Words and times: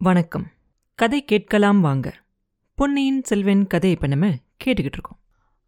வணக்கம். 0.00 0.46
கதை 0.94 1.24
கேட்கலாம் 1.24 1.80
வாங்க. 1.80 2.14
பொன்னியின் 2.74 3.22
செல்வன் 3.24 3.66
கதை 3.66 3.90
இப்போ 3.90 4.06
நம்ம 4.06 4.26
கேட்டுக்கிட்டு 4.64 4.98
இருக்கோம். 4.98 5.18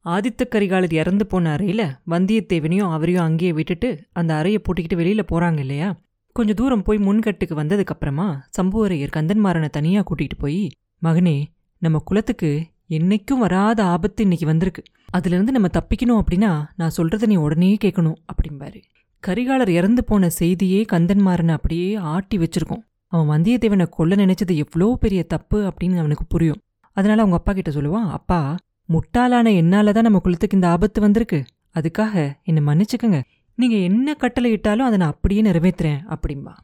ஆதித்த 0.05 0.43
கரிகாலர் 0.51 0.93
இறந்து 0.93 1.27
போன 1.27 1.53
அறையில் 1.53 1.83
வந்தியத்தேவனையும் 2.07 2.93
அவரையும் 2.93 3.25
அங்கேயே 3.25 3.53
விட்டுட்டு 3.53 4.07
அந்த 4.13 4.35
அறையை 4.35 4.61
பூட்டிக்கிட்டு 4.61 4.97
வெளியில் 4.97 5.25
போகிறாங்க 5.25 5.59
இல்லையா? 5.59 6.01
கொஞ்சம் 6.33 6.55
தூரம் 6.55 6.83
போய் 6.83 6.99
முன்கட்டுக்கு 6.99 7.55
வந்ததுக்கப்புறமா 7.55 8.39
சம்புவரையர் 8.63 9.17
கந்தன்மாரனை 9.17 9.69
தனியாக 9.69 10.15
கூட்டிகிட்டு 10.15 10.39
போய் 10.39 10.71
மகனே 11.03 11.45
நம்ம 11.79 11.99
குலத்துக்கு 11.99 12.67
என்னைக்கும் 12.89 13.39
வராத 13.39 13.85
ஆபத்து 13.85 14.23
இன்னைக்கு 14.23 14.47
வந்திருக்கு. 14.47 14.83
அதுலேருந்து 15.19 15.57
நம்ம 15.57 15.69
தப்பிக்கணும் 15.73 16.21
அப்படின்னா 16.21 16.65
நான் 16.77 16.97
சொல்கிறத 16.97 17.27
நீ 17.27 17.37
உடனே 17.37 17.77
கேட்கணும் 17.85 18.17
அப்படிம்பாரு. 18.33 18.83
கரிகாலர் 19.27 19.69
இறந்து 19.69 20.05
போன 20.05 20.29
செய்தியே 20.29 20.85
கந்தன்மாரனை 20.93 21.51
அப்படியே 21.51 21.95
ஆட்டி 21.95 22.39
வச்சிருக்கோம். 22.39 22.89
அவன் 23.13 23.31
வந்தியத்தேவனை 23.31 23.89
கொல்ல 23.89 24.15
நினைச்சது 24.15 24.55
எவ்வளோ 24.55 24.97
பெரிய 25.01 25.23
தப்பு 25.23 25.59
அப்படின்னு 25.69 25.99
அவனுக்கு 25.99 26.25
புரியும். 26.25 26.61
அதனால 26.97 27.21
அவங்க 27.21 27.37
அப்பா 27.37 27.53
கிட்ட 27.53 27.71
சொல்லுவான் 27.71 28.11
அப்பா 28.11 28.57
முட்டாளான 28.89 29.55
என்னால 29.55 29.93
தான் 29.93 30.03
நம்ம 30.03 30.19
குலத்துக்கு 30.19 30.57
இந்த 30.57 30.69
ஆபத்து 30.69 31.01
வந்திருக்கு. 31.01 31.45
அதுக்காக 31.75 32.33
என்னை 32.43 32.63
மன்னிச்சுக்கங்க. 32.65 33.19
நீங்க 33.59 33.77
என்ன 33.77 34.15
கட்டளை 34.15 34.51
இட்டாலும் 34.51 34.87
அதை 34.87 34.99
நான் 34.99 35.11
அப்படியே 35.11 35.43
நிறைவேத்துறேன் 35.43 36.01
அப்படிம்பா. 36.15 36.55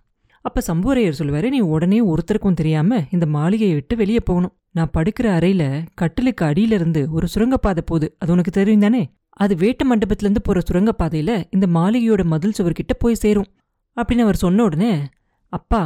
அப்ப 0.44 0.62
சம்புவரையர் 0.66 1.18
சொல்லுவாரு 1.18 1.48
நீ 1.48 1.60
உடனே 1.60 1.98
ஒருத்தருக்கும் 2.04 2.54
தெரியாம 2.54 2.98
இந்த 3.10 3.26
மாளிகையை 3.26 3.74
விட்டு 3.74 3.96
வெளியே 3.96 4.20
போகணும். 4.20 4.54
நான் 4.70 4.90
படுக்கிற 4.94 5.26
அறையில 5.38 5.84
கட்டிலுக்கு 5.94 6.44
அடியில 6.44 6.76
இருந்து 6.78 7.08
ஒரு 7.10 7.28
சுரங்கப்பாதை 7.28 7.82
போகுது. 7.86 8.16
அது 8.18 8.32
உனக்கு 8.32 8.50
தெரியும் 8.50 8.80
தானே? 8.80 9.02
அது 9.28 9.54
வேட்டு 9.56 9.84
மண்டபத்திலேருந்து 9.88 10.42
போற 10.42 10.60
சுரங்கப்பாதையில 10.70 11.32
இந்த 11.50 11.66
மாளிகையோட 11.74 12.24
மதில் 12.24 12.56
சுவர்கிட்ட 12.58 12.94
போய் 12.98 13.14
சேரும். 13.14 13.50
அப்படின்னு 13.96 14.24
அவர் 14.26 14.42
சொன்ன 14.44 14.62
உடனே 14.62 14.92
அப்பா 15.52 15.82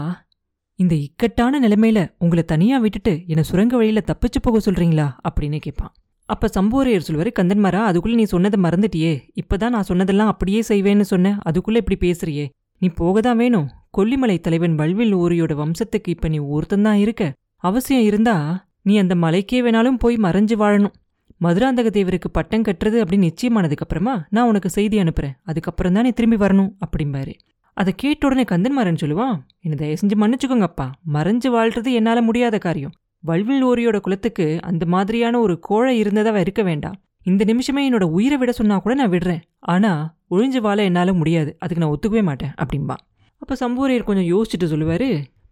இந்த 0.80 0.94
இக்கட்டான 0.94 1.68
நிலைமையில 1.68 2.12
உங்களை 2.18 2.44
தனியா 2.44 2.78
விட்டுட்டு 2.78 3.22
என்னை 3.26 3.42
சுரங்க 3.42 3.76
வழியில 3.76 4.02
தப்பிச்சு 4.06 4.40
போக 4.42 4.70
சொல்றீங்களா 4.70 5.12
அப்படின்னு 5.30 5.58
கேட்பான் 5.58 5.92
அப்ப 6.26 6.48
சம்புவரையர் 6.54 7.00
சொல்வாரு 7.08 7.30
கந்தன்மாரா 7.38 7.82
அதுக்குள்ள 7.90 8.14
நீ 8.14 8.24
சொன்னதை 8.24 8.62
மறந்துட்டியே. 8.62 9.28
இப்பதான் 9.34 9.68
நான் 9.68 9.82
சொன்னதெல்லாம் 9.82 10.26
அப்படியே 10.26 10.62
செய்வேன்னு 10.68 11.00
சொன்ன 11.00 11.38
அதுக்குள்ள 11.48 11.76
இப்படி 11.76 11.96
பேசுறியே. 12.00 12.48
நீ 12.78 12.88
போகதான் 13.00 13.36
வேணும். 13.36 13.70
கொல்லிமலை 13.98 14.40
தலைவன் 14.40 14.74
வல்வில் 14.74 15.16
ஊரியோட 15.16 15.62
வம்சத்துக்கு 15.62 16.08
இப்ப 16.08 16.28
நீ 16.28 16.38
ஒருத்தந்தான் 16.38 16.92
இருக்க. 16.92 17.32
அவசியம் 17.56 18.02
இருந்தா 18.02 18.66
நீ 18.82 18.98
அந்த 18.98 19.14
மலைக்கே 19.14 19.62
வேணாலும் 19.62 19.98
போய் 19.98 20.16
மறைஞ்சு 20.16 20.56
வாழணும். 20.58 20.92
மதுராந்தக 21.40 21.90
தேவருக்கு 21.90 22.28
பட்டம் 22.32 22.62
கட்டுறது 22.62 23.02
அப்படின்னு 23.02 23.30
நிச்சயமானதுக்கு 23.30 23.76
அப்புறமா 23.76 24.26
நான் 24.30 24.46
உனக்கு 24.46 24.70
செய்தி 24.70 24.98
அனுப்புறேன். 24.98 25.34
அதுக்கப்புறம் 25.44 25.92
தான் 25.92 26.02
நீ 26.02 26.10
திரும்பி 26.10 26.36
வரணும் 26.36 26.72
அப்படிம்பாரு. 26.86 27.34
அதை 27.80 27.92
கேட்ட 28.02 28.26
உடனே 28.26 28.44
கந்தன்மாரன் 28.50 29.02
சொல்லுவான் 29.02 29.36
என்ன 29.64 29.74
தயவு 29.80 30.00
செஞ்சு 30.00 30.16
மன்னிச்சுக்கோங்கப்பா. 30.22 30.86
மறைஞ்சு 31.14 31.48
வாழ்றது 31.56 31.90
என்னால் 31.98 32.26
முடியாத 32.28 32.56
காரியம். 32.64 32.94
வல்வில் 33.24 33.64
ஓரியோட 33.68 33.96
குலத்துக்கு 34.00 34.46
அந்த 34.70 34.84
மாதிரியான 34.94 35.40
ஒரு 35.44 35.54
கோழை 35.68 35.92
இருந்ததாக 36.02 36.42
இருக்க 36.44 36.62
வேண்டாம். 36.62 36.96
இந்த 37.30 37.42
நிமிஷமே 37.50 37.82
என்னோட 37.88 38.04
உயிரை 38.16 38.36
விட 38.42 38.52
சொன்னா 38.58 38.76
கூட 38.84 38.94
நான் 39.00 39.12
விடுறேன். 39.14 39.42
ஆனால் 39.72 40.02
ஒழிஞ்சு 40.34 40.60
வாழ 40.66 40.78
என்னால் 40.88 41.12
முடியாது. 41.20 41.50
அதுக்கு 41.62 41.82
நான் 41.82 41.94
ஒத்துக்கவே 41.94 42.22
மாட்டேன் 42.28 42.52
அப்படின்பா 42.62 42.96
அப்போ 43.42 43.54
சம்பூரையர் 43.62 44.08
கொஞ்சம் 44.08 44.28
யோசிச்சுட்டு 44.32 44.66
சொல்லுவார் 44.72 45.08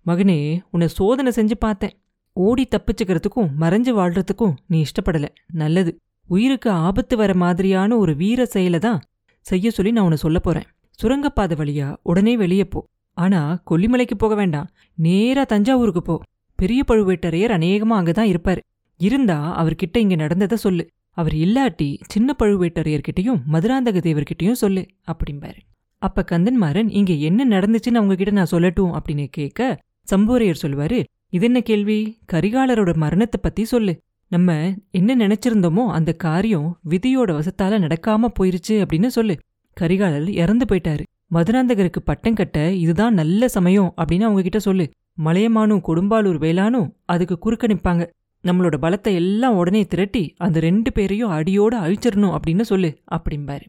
மகனே 0.07 0.39
உன்னை 0.71 0.87
சோதனை 0.99 1.31
செஞ்சு 1.37 1.57
பார்த்தேன். 1.67 1.95
ஓடி 2.37 2.65
தப்பிச்சுக்கிறதுக்கும் 2.75 3.49
மறைஞ்சு 3.63 3.93
வாழ்கிறதுக்கும் 3.99 4.55
நீ 4.67 4.79
இஷ்டப்படலை. 4.87 5.31
நல்லது. 5.63 5.93
உயிருக்கு 6.29 6.71
ஆபத்து 6.87 7.15
வர 7.17 7.33
மாதிரியான 7.43 7.97
ஒரு 7.97 8.13
வீர 8.23 8.41
செயலை 8.55 8.81
தான் 8.87 9.01
செய்ய 9.47 9.71
சொல்லி 9.77 9.93
நான் 9.93 10.07
உன்னை 10.09 10.21
சொல்ல 10.27 10.39
போறேன். 10.39 10.67
சுரங்கப்பாதை 10.99 11.57
வழியா 11.57 11.97
உடனே 12.03 12.37
வெளியே 12.37 12.65
போ. 12.65 12.87
ஆனா 13.15 13.63
கொல்லிமலைக்கு 13.71 14.15
போக 14.19 14.35
வேண்டாம். 14.35 14.71
நேரா 14.95 15.45
தஞ்சாவூருக்கு 15.45 16.03
போ. 16.03 16.23
பெரிய 16.55 16.83
பழுவேட்டரையர் 16.89 17.55
அநேகமா 17.57 17.95
அங்கதான் 17.95 18.35
இருப்பாரு. 18.35 18.59
இருந்தா 18.97 19.65
அவர்கிட்ட 19.65 19.97
இங்க 19.99 20.15
நடந்ததை 20.15 20.57
சொல்லு. 20.57 20.89
அவர் 21.11 21.33
இல்லாட்டி 21.33 21.97
சின்ன 22.09 22.37
பழுவேட்டரையர்கிட்டயும் 22.43 23.43
மதுராந்தக 23.53 23.99
தேவர்கிட்டயும் 23.99 24.53
சொல்லு 24.53 24.87
அப்படிம்பாரு. 25.13 25.61
அப்ப 25.99 26.25
கந்தன்மாறன் 26.31 26.91
இங்க 26.91 27.13
என்ன 27.13 27.59
நடந்துச்சுன்னு 27.59 28.01
அவங்க 28.01 28.15
கிட்ட 28.15 28.31
நான் 28.31 28.47
சொல்லட்டும் 28.51 28.99
அப்படின்னு 28.99 29.27
கேட்க 29.31 29.79
சம்போரையர் 30.15 30.63
சொல்லுவாரு 30.63 31.05
இது 31.31 31.45
என்ன 31.45 31.61
கேள்வி? 31.61 32.19
கரிகாலரோட 32.33 32.97
மரணத்தை 32.97 33.41
பத்தி 33.43 33.65
சொல்லு. 33.65 34.01
நம்ம 34.29 34.75
என்ன 34.91 35.17
நினைச்சிருந்தோமோ 35.17 35.87
அந்த 35.87 36.13
காரியம் 36.13 36.79
விதியோட 36.91 37.31
வசத்தால 37.31 37.79
நடக்காம 37.79 38.29
போயிருச்சு 38.41 38.85
அப்படின்னு 38.85 39.07
சொல்லு. 39.07 39.39
கரிகாலர் 39.81 40.29
இறந்து 40.29 40.65
போயிட்டாரு. 40.71 41.03
மதுராந்தகருக்கு 41.33 42.01
பட்டம் 42.05 42.35
கட்ட 42.35 42.71
இதுதான் 42.73 43.15
நல்ல 43.15 43.49
சமயம் 43.49 43.95
அப்படின்னு 43.97 44.23
அவங்க 44.23 44.43
கிட்ட 44.43 44.59
சொல்லு. 44.59 44.91
மலையமானும் 45.25 45.85
கொடும்பாலூர் 45.89 46.39
வேளானும் 46.45 46.89
அதுக்கு 47.05 47.39
குறுக்க 47.39 47.67
நிப்பாங்க. 47.67 48.05
நம்மளோட 48.45 48.77
பலத்தை 48.83 49.13
எல்லாம் 49.15 49.57
உடனே 49.57 49.85
திரட்டி 49.85 50.35
அந்த 50.37 50.61
ரெண்டு 50.61 50.93
பேரையும் 50.93 51.31
அடியோட 51.31 51.75
அழிச்சிடணும் 51.85 52.37
அப்படின்னு 52.37 52.61
சொல்லு 52.61 52.91
அப்படிம்பாரு. 53.11 53.67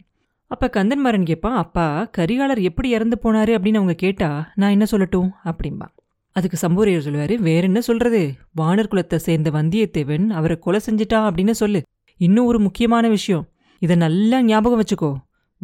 அப்ப 0.51 0.69
கந்தன்மாரன் 0.73 1.23
கேட்பான் 1.23 1.55
அப்பா 1.55 2.09
கரிகாலர் 2.17 2.61
எப்படி 2.61 2.89
இறந்து 2.89 3.17
போனாரு 3.23 3.53
அப்படின்னு 3.55 3.73
அவங்க 3.73 3.93
கேட்டா 3.93 4.51
நான் 4.55 4.69
என்ன 4.69 4.85
சொல்லட்டும் 4.91 5.29
அப்படிம்பா. 5.45 5.87
அதுக்கு 6.31 6.57
சம்பூரையர் 6.67 7.05
சொல்லுவாரு 7.05 7.35
வேற 7.35 7.61
என்ன 7.61 7.81
சொல்றது? 7.81 8.33
வானர் 8.57 8.89
குலத்தை 8.91 9.15
சேர்ந்த 9.15 9.49
வந்தியத்தேவன் 9.49 10.27
அவரை 10.29 10.59
கொலை 10.59 10.79
செஞ்சிட்டா 10.85 11.19
அப்படின்னு 11.29 11.51
சொல்லு. 11.51 11.81
இன்னும் 12.17 12.45
ஒரு 12.45 12.59
முக்கியமான 12.59 13.07
விஷயம். 13.07 13.47
இதை 13.79 13.95
நல்லா 13.95 14.43
ஞாபகம் 14.43 14.81
வச்சுக்கோ. 14.81 15.11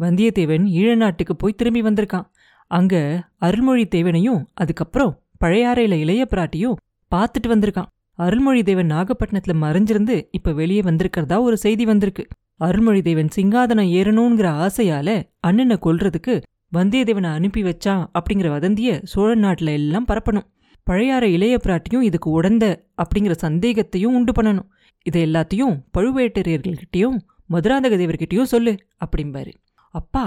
வந்தியத்தேவன் 0.00 0.64
ஈழ 0.78 0.96
நாட்டுக்கு 0.96 1.36
போய் 1.36 1.52
திரும்பி 1.52 1.82
வந்திருக்கான். 1.82 2.26
அங்க 2.66 2.94
அருள்மொழித்தேவனையும் 3.40 4.44
அதுக்கப்புறம் 4.54 5.22
பழையாறையில 5.44 5.92
இளைய 5.92 6.26
பிராட்டியும் 6.30 6.76
பார்த்துட்டு 7.14 7.48
வந்திருக்கான். 7.48 7.90
அருள்மொழிதேவன் 8.18 8.92
நாகப்பட்டினத்துல 8.92 9.54
மறைஞ்சிருந்து 9.54 10.28
இப்ப 10.30 10.52
வெளியே 10.52 10.80
வந்திருக்கிறதா 10.80 11.40
ஒரு 11.40 11.56
செய்தி 11.56 11.84
வந்திருக்கு. 11.84 12.26
அருள்மொழிதேவன் 12.60 13.30
சிங்காதனம் 13.36 13.90
ஏறணுங்கிற 13.98 14.48
ஆசையால 14.64 15.22
அண்ணனை 15.40 15.78
கொல்றதுக்கு 15.82 16.42
வந்தியத்தேவனை 16.76 17.32
அனுப்பி 17.32 17.62
வச்சான் 17.62 18.06
அப்படிங்கிற 18.18 18.48
வதந்திய 18.56 19.00
சோழ 19.02 19.34
நாட்டுல 19.34 19.72
எல்லாம் 19.72 20.06
பரப்பணும். 20.06 20.46
பழையாற 20.90 21.22
இளைய 21.22 21.58
பிராட்டியும் 21.64 22.00
இதுக்கு 22.00 22.30
உடந்த 22.30 22.84
அப்படிங்கிற 23.02 23.34
சந்தேகத்தையும் 23.42 24.16
உண்டு 24.18 24.42
பண்ணணும். 24.42 24.68
இதை 25.04 25.22
எல்லாத்தையும் 25.24 25.74
பழுவேட்டரையர்கள்கிட்டயும் 25.98 27.16
மதுராந்தக 27.50 27.96
தேவர்கிட்டயும் 28.02 28.50
சொல்லு 28.52 28.76
அப்படிம்பாரு. 29.04 29.52
அப்பா 29.96 30.24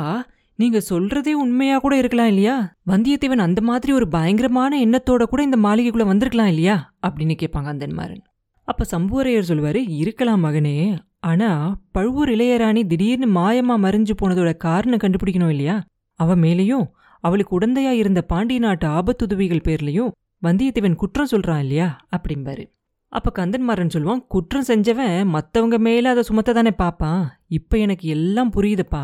நீங்க 0.59 0.79
சொல்றதே 0.89 1.33
உண்மையா 1.33 1.75
கூட 1.79 1.97
இருக்கலாம் 1.97 2.27
இல்லையா? 2.27 2.55
வந்தியத்தேவன் 2.87 3.45
அந்த 3.47 3.61
மாதிரி 3.61 3.91
ஒரு 3.93 4.07
பயங்கரமான 4.07 4.71
எண்ணத்தோட 4.85 5.23
கூட 5.23 5.41
இந்த 5.43 5.57
மாளிகைக்குள்ள 5.63 6.05
வந்திருக்கலாம் 6.05 6.47
இல்லையா? 6.47 6.75
அப்படின்னு 7.07 7.35
கேட்பாங்க 7.41 7.69
அந்தன்மாரன் 7.73 8.23
அப்ப 8.67 8.85
சம்புவரையர் 8.91 9.49
சொல்வாரு 9.51 9.81
இருக்கலாம் 9.87 10.43
மகனே. 10.45 10.75
ஆனா 11.19 11.49
பழுவூர் 11.91 12.29
இளையராணி 12.29 12.81
திடீர்னு 12.87 13.27
மாயமா 13.39 13.75
மறைஞ்சு 13.85 14.13
போனதோட 14.21 14.51
காரணம் 14.57 15.03
கண்டுபிடிக்கணும் 15.03 15.49
இல்லையா? 15.49 15.75
அவ 16.19 16.35
மேலேயும் 16.35 16.85
அவளுக்கு 17.23 17.53
உடந்தையா 17.59 17.93
இருந்த 18.01 18.21
பாண்டிய 18.21 18.59
நாட்டு 18.59 18.87
ஆபத்துதவிகள் 18.87 19.65
பேர்லயும் 19.67 20.11
வந்தியத்தேவன் 20.43 20.95
குற்றம் 20.95 21.31
சொல்றான் 21.31 21.59
இல்லையா? 21.59 21.87
அப்படிம்பாரு. 22.17 22.65
அப்ப 23.11 23.31
கந்தன்மாரன் 23.31 23.93
சொல்லுவான் 23.93 24.25
குற்றம் 24.27 24.67
செஞ்சவன் 24.67 25.15
மத்தவங்க 25.25 25.77
மேல 25.77 26.09
அதை 26.09 26.23
சுமத்த 26.23 26.53
தானே 26.53 26.71
பாப்பான். 26.77 27.23
இப்ப 27.47 27.77
எனக்கு 27.77 28.05
எல்லாம் 28.09 28.53
புரியுதுப்பா. 28.53 29.03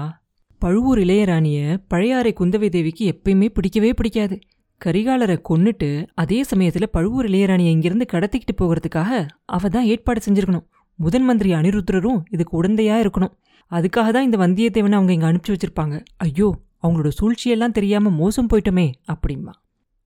பழுவூர் 0.62 1.00
இளையராணிய 1.00 1.78
பழையாறை 1.88 2.32
குந்தவை 2.40 2.70
தேவிக்கு 2.70 3.04
எப்பயுமே 3.14 3.48
பிடிக்கவே 3.50 3.92
பிடிக்காது. 3.94 4.36
கரிகாலரை 4.82 5.36
கொன்னுட்டு 5.50 5.90
அதே 6.14 6.40
சமயத்துல 6.56 6.86
பழுவூர் 6.92 7.28
இளையராணியை 7.30 7.72
இங்கிருந்து 7.76 8.06
கடத்திக்கிட்டு 8.14 8.56
போகிறதுக்காக 8.62 9.12
அவ 9.46 9.70
தான் 9.70 9.84
ஏற்பாடு 9.84 10.22
செஞ்சிருக்கணும். 10.26 10.66
முதன் 11.00 11.24
மந்திரி 11.24 11.54
அனிருத்ரரும் 11.54 12.20
இதுக்கு 12.32 12.54
உடந்தையா 12.60 12.98
இருக்கணும். 13.04 13.34
அதுக்காக 13.72 14.08
தான் 14.12 14.24
இந்த 14.24 14.38
வந்தியத்தேவனை 14.38 14.98
அவங்க 15.00 15.14
இங்க 15.14 15.28
அனுப்பிச்சு 15.32 15.56
வச்சிருப்பாங்க. 15.56 15.96
ஐயோ 16.18 16.50
அவங்களோட 16.84 17.12
சூழ்ச்சியெல்லாம் 17.20 17.76
தெரியாம 17.78 18.10
மோசம் 18.22 18.50
போயிட்டோமே 18.52 18.88
அப்படிம்பா. 19.14 19.54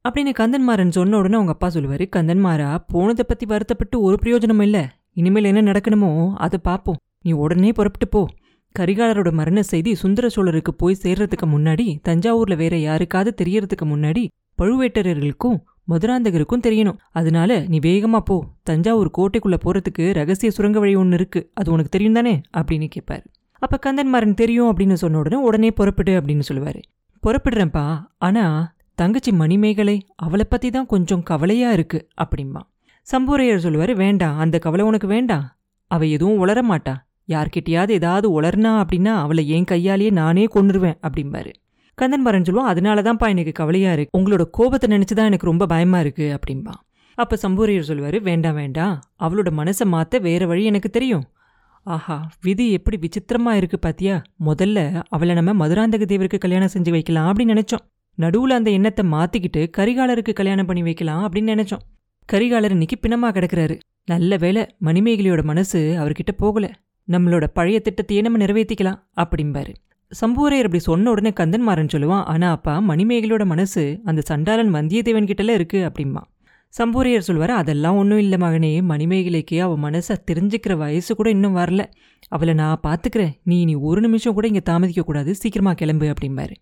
அப்படின்னு 0.05 0.31
கந்தன்மாரன் 0.41 0.95
சொன்ன 0.97 1.17
உடனே 1.17 1.37
அவங்க 1.39 1.53
அப்பா 1.55 1.67
சொல்லுவாரு 1.67 2.05
கந்தன்மாரா 2.15 2.69
போனதை 2.93 3.23
பத்தி 3.27 3.45
வருத்தப்பட்டு 3.45 3.95
ஒரு 4.01 4.17
பிரயோஜனமும் 4.21 4.65
இல்லை. 4.67 4.83
இனிமேல் 5.13 5.49
என்ன 5.51 5.61
நடக்கணுமோ 5.71 6.11
அதை 6.45 6.59
பார்ப்போம் 6.63 6.99
நீ 7.21 7.31
உடனே 7.43 7.71
புறப்பட்டு 7.71 8.07
போ. 8.07 8.21
கரிகாலரோட 8.79 9.31
மரண 9.31 9.63
செய்தி 9.63 9.95
சுந்தர 9.95 10.27
சோழருக்கு 10.35 10.71
போய் 10.77 10.97
சேர்றதுக்கு 11.03 11.45
முன்னாடி 11.45 11.99
தஞ்சாவூர்ல 12.07 12.55
வேற 12.55 12.77
யாருக்காவது 12.77 13.43
தெரியறதுக்கு 13.43 13.85
முன்னாடி 13.85 14.27
பழுவேட்டரர்களுக்கும் 14.61 15.59
மதுராந்தகருக்கும் 15.89 16.59
தெரியணும். 16.63 16.97
அதனால 17.11 17.65
நீ 17.67 17.79
வேகமா 17.79 18.19
போ. 18.19 18.45
தஞ்சாவூர் 18.63 19.11
கோட்டைக்குள்ள 19.17 19.55
போறதுக்கு 19.65 20.13
ரகசிய 20.13 20.51
சுரங்க 20.51 20.79
வழி 20.79 20.95
ஒன்று 20.95 21.15
இருக்கு. 21.15 21.49
அது 21.53 21.71
உனக்கு 21.71 21.89
தெரியும் 21.89 22.13
தானே? 22.13 22.41
அப்படின்னு 22.57 22.89
கேட்பாரு 22.95 23.25
அப்ப 23.51 23.79
கந்தன்மாரன் 23.79 24.33
தெரியும் 24.33 24.77
அப்படின்னு 24.77 24.93
சொன்ன 24.93 25.17
உடனே 25.17 25.41
உடனே 25.41 25.71
புறப்படு 25.71 26.21
அப்படின்னு 26.21 26.41
சொல்லுவாரு. 26.53 26.81
புறப்படுறேன்ப்பா. 27.27 28.05
ஆனா 28.17 28.73
தங்கச்சி 28.95 29.31
மணிமேகலை 29.31 30.05
அவளை 30.15 30.45
பத்தி 30.49 30.69
தான் 30.69 30.85
கொஞ்சம் 30.85 31.23
கவலையா 31.23 31.71
இருக்கு 31.71 32.07
அப்படிம்பா. 32.21 32.61
சம்பூரையர் 33.11 33.63
சொல்லுவாரு 33.65 33.95
வேண்டாம். 33.95 34.37
அந்த 34.37 34.59
கவலை 34.59 34.85
உனக்கு 34.85 35.07
வேண்டாம். 35.07 35.57
அவ 35.87 36.05
எதுவும் 36.05 36.45
உளரமாட்டா. 36.45 36.95
யார்கிட்டயாவது 37.29 37.89
ஏதாவது 37.89 38.41
உளர்னா 38.41 38.71
அப்படின்னா 38.81 39.13
அவளை 39.15 39.43
என் 39.47 39.63
கையாலேயே 39.63 40.09
நானே 40.09 40.45
கொண்டுருவேன் 40.45 40.99
அப்படிம்பாரு. 41.07 41.51
கந்தன் 41.97 42.21
மரன் 42.21 42.41
சொல்லுவான் 42.41 42.71
அதனால 42.71 43.01
தான்ப்பா 43.01 43.27
எனக்கு 43.27 43.51
கவலையாக 43.51 43.93
இருக்கு. 43.93 44.19
உங்களோட 44.19 44.43
கோபத்தை 44.49 44.97
நினச்சி 44.97 45.15
தான் 45.15 45.25
எனக்கு 45.25 45.45
ரொம்ப 45.45 45.65
பயமாக 45.65 46.03
இருக்கு 46.03 46.37
அப்படிம்பா. 46.37 46.73
அப்போ 47.17 47.35
சம்பூரியர் 47.35 47.89
சொல்லுவார் 47.89 48.17
வேண்டாம் 48.19 48.53
வேண்டாம். 48.53 49.03
அவளோட 49.19 49.49
மனசை 49.57 49.85
மாற்ற 49.85 50.19
வேறு 50.19 50.47
வழி 50.47 50.63
எனக்கு 50.65 50.89
தெரியும். 50.89 51.25
ஆஹா 51.83 52.29
விதி 52.41 52.71
எப்படி 52.71 52.97
விசித்திரமா 52.97 53.51
இருக்கு 53.51 53.79
பாத்தியா? 53.79 54.21
முதல்ல 54.45 55.01
அவளை 55.09 55.35
நம்ம 55.35 55.53
மதுராந்தக 55.53 56.05
தேவருக்கு 56.05 56.37
கல்யாணம் 56.37 56.73
செஞ்சு 56.73 56.89
வைக்கலாம் 56.89 57.29
அப்படின்னு 57.29 57.55
நினைச்சோம். 57.55 57.85
நடுவுல 58.17 58.57
அந்த 58.59 58.69
எண்ணத்தை 58.69 59.05
மாத்திக்கிட்டு 59.11 59.61
கரிகாலருக்கு 59.77 60.33
கல்யாணம் 60.33 60.65
பண்ணி 60.65 60.81
வைக்கலாம் 60.81 61.23
அப்படின்னு 61.25 61.53
நினைச்சோம். 61.55 61.83
கரிகாலர் 62.29 62.69
இன்னைக்கு 62.69 62.97
பிணமா 63.01 63.29
கிடக்குறாரு. 63.31 63.75
நல்ல 64.05 64.37
வேளை 64.37 64.67
மணிமேகலியோட 64.85 65.43
மனசு 65.43 65.79
அவர்கிட்ட 65.99 66.31
போகல. 66.37 66.67
நம்மளோட 67.11 67.47
பழைய 67.53 67.81
திட்டத்தையே 67.83 68.21
நம்ம 68.21 68.45
நிறைவேற்றிக்கலாம் 68.45 68.99
அப்படிம்பாரு. 69.15 69.73
சம்பூரையர் 70.21 70.67
அப்படி 70.67 70.79
சொன்ன 70.79 71.09
உடனே 71.09 71.31
கந்தன்மாறன் 71.39 71.93
சொல்லுவான் 71.93 72.23
ஆனா 72.23 72.51
அப்பா 72.51 72.79
மணிமேகலையோட 72.79 73.45
மனசு 73.45 74.01
அந்த 74.05 74.21
சண்டாளன் 74.21 74.73
வந்தியத்தேவன் 74.73 75.29
கிட்டல 75.31 75.49
இருக்கு 75.49 75.91
அப்படிம்பா 75.91 76.21
சம்பூரையர் 76.77 77.19
சொல்லுவார் 77.19 77.51
அதெல்லாம் 77.51 77.97
ஒன்றும் 77.97 78.19
இல்லை 78.19 78.39
மகனே 78.39 78.81
மணிமேகலைக்கு 78.81 79.61
அவள் 79.61 79.91
மனசை 79.91 80.15
தெரிஞ்சுக்கிற 80.31 80.77
வயசு 80.77 81.15
கூட 81.15 81.29
இன்னும் 81.29 81.55
வரல. 81.55 81.83
அவளை 82.27 82.53
நான் 82.53 82.79
பார்த்துக்கிறேன் 82.87 83.31
நீ 83.43 83.65
நீ 83.65 83.73
ஒரு 83.73 84.01
நிமிஷம் 84.01 84.33
கூட 84.33 84.47
இங்கே 84.47 84.61
தாமதிக்க 84.61 85.01
கூடாது. 85.01 85.35
சீக்கிரமா 85.35 85.73
கிளம்பு 85.73 86.13
அப்படிம்பாரு. 86.13 86.55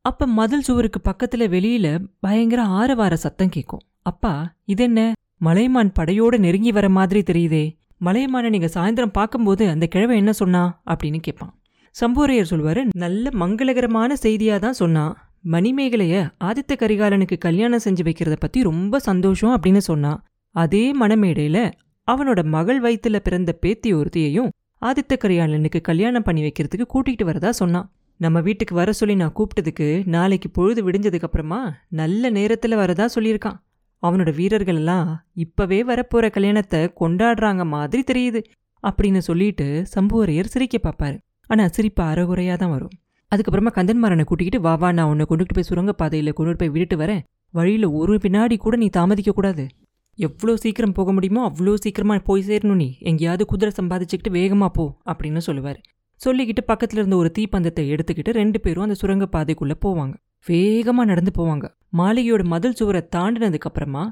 அப்ப 0.00 0.26
மதில் 0.26 0.60
சுவருக்கு 0.60 1.00
பக்கத்துல 1.10 1.46
வெளியில 1.56 2.06
பயங்கர 2.20 2.62
ஆரவார 2.62 3.14
சத்தம் 3.14 3.48
கேட்கும் 3.48 3.80
அப்பா 4.02 4.54
இது 4.64 4.82
என்ன 4.82 5.12
மலைமான் 5.36 5.92
படையோட 5.98 6.38
நெருங்கி 6.38 6.72
வர 6.72 6.88
மாதிரி 6.88 7.20
தெரியுதே. 7.32 7.78
மலையமானை 8.04 8.48
நீங்கள் 8.48 8.74
சாயந்தரம் 8.74 9.12
பார்க்கும்போது 9.12 9.68
அந்த 9.68 9.86
கிழவை 9.86 10.16
என்ன 10.16 10.32
சொன்னா? 10.32 10.82
அப்படின்னு 10.90 11.18
கேட்பான். 11.20 11.52
சம்போரையர் 12.00 12.50
சொல்வார் 12.52 12.86
நல்ல 12.96 13.30
மங்களகரமான 13.32 14.12
செய்தியாக 14.12 14.58
தான் 14.58 14.72
சொன்னான் 14.72 15.16
மணிமேகலைய 15.50 16.14
ஆதித்த 16.44 16.72
கரிகாலனுக்கு 16.76 17.38
கல்யாணம் 17.38 17.82
செஞ்சு 17.84 18.02
வைக்கிறத 18.02 18.36
பற்றி 18.38 18.62
ரொம்ப 18.62 18.98
சந்தோஷம் 18.98 19.56
அப்படின்னு 19.56 19.78
சொன்னான் 19.78 20.22
அதே 20.50 20.94
மணமேடையில 21.00 21.70
அவனோட 22.08 22.44
மகள் 22.44 22.82
வயித்துல 22.82 23.16
பிறந்த 23.16 23.52
பேத்தி 23.52 23.94
ஒருத்தியையும் 23.94 24.48
ஆதித்த 24.82 25.16
கரிகாலனுக்கு 25.20 25.80
கல்யாணம் 25.80 26.22
பண்ணி 26.22 26.42
வைக்கிறதுக்கு 26.42 26.86
கூட்டிகிட்டு 26.94 27.24
வரதா 27.24 27.50
சொன்னான் 27.50 27.92
நம்ம 28.16 28.40
வீட்டுக்கு 28.40 28.74
வர 28.74 28.92
சொல்லி 28.92 29.14
நான் 29.14 29.34
கூப்பிட்டதுக்கு 29.38 30.06
நாளைக்கு 30.06 30.50
பொழுது 30.50 30.90
விடிஞ்சதுக்கு 30.90 31.22
அப்புறமா 31.22 31.74
நல்ல 31.88 32.30
நேரத்தில் 32.30 32.76
வரதா 32.76 33.08
சொல்லியிருக்கான். 33.14 33.60
அவனோட 34.02 34.30
வீரர்கள் 34.38 34.78
எல்லாம் 34.82 35.08
இப்பவே 35.44 35.80
வரப்போற 35.90 36.26
கல்யாணத்தை 36.36 36.80
கொண்டாடுறாங்க 37.00 37.64
மாதிரி 37.74 38.02
தெரியுது 38.10 38.40
அப்படின்னு 38.84 39.20
சொல்லிட்டு 39.28 39.66
சம்புவரையர் 39.94 40.52
சிரிக்க 40.54 40.76
பார்ப்பாரு. 40.78 41.16
ஆனா 41.50 41.64
சிரிப்பு 41.76 42.02
அறகுறையா 42.02 42.54
தான் 42.62 42.72
வரும். 42.76 42.94
அதுக்கப்புறமா 43.32 43.70
கந்தன்மாரனை 43.76 44.24
கூட்டிக்கிட்டு 44.26 44.60
வா 44.66 44.74
வா 44.82 44.88
நான் 44.98 45.10
உன்னை 45.12 45.24
கொண்டுட்டு 45.30 45.56
போய் 45.56 45.68
சுரங்க 45.68 45.92
பாதையில் 46.00 46.36
கொண்டு 46.38 46.58
போய் 46.60 46.72
விட்டுட்டு 46.74 46.96
வரேன். 47.02 47.22
வழியில் 47.54 47.86
ஒரு 48.00 48.14
பின்னாடி 48.24 48.56
கூட 48.56 48.74
நீ 48.76 48.88
தாமதிக்க 48.96 49.32
கூடாது. 49.36 49.64
எவ்வளோ 50.18 50.54
சீக்கிரம் 50.62 50.96
போக 50.98 51.10
முடியுமோ 51.16 51.42
அவ்வளோ 51.48 51.74
சீக்கிரமா 51.84 52.14
போய் 52.28 52.46
சேரணும் 52.48 52.80
நீ. 52.82 52.88
எங்கேயாவது 53.10 53.44
குதிரை 53.52 53.72
சம்பாதிச்சுக்கிட்டு 53.76 54.32
வேகமா 54.38 54.68
போ 54.78 54.84
அப்படின்னு 55.10 55.42
சொல்லுவார். 55.48 55.78
சொல்லிக்கிட்டு 56.20 56.62
பக்கத்துல 56.70 57.00
இருந்த 57.02 57.16
ஒரு 57.16 57.30
தீப்பந்தத்தை 57.36 57.84
எடுத்துக்கிட்டு 57.94 58.32
ரெண்டு 58.40 58.58
பேரும் 58.60 58.86
அந்த 58.86 58.96
சுரங்க 59.02 59.26
பாதைக்குள்ளே 59.36 59.76
போவாங்க. 59.84 60.14
வேகமாக 60.46 61.08
நடந்து 61.12 61.32
போவாங்க. 61.38 61.66
மாளிகையோட 61.96 62.44
மதில் 62.44 62.72
சுவரை 62.72 63.08
தாண்டினதுக்கப்புறமா 63.16 64.10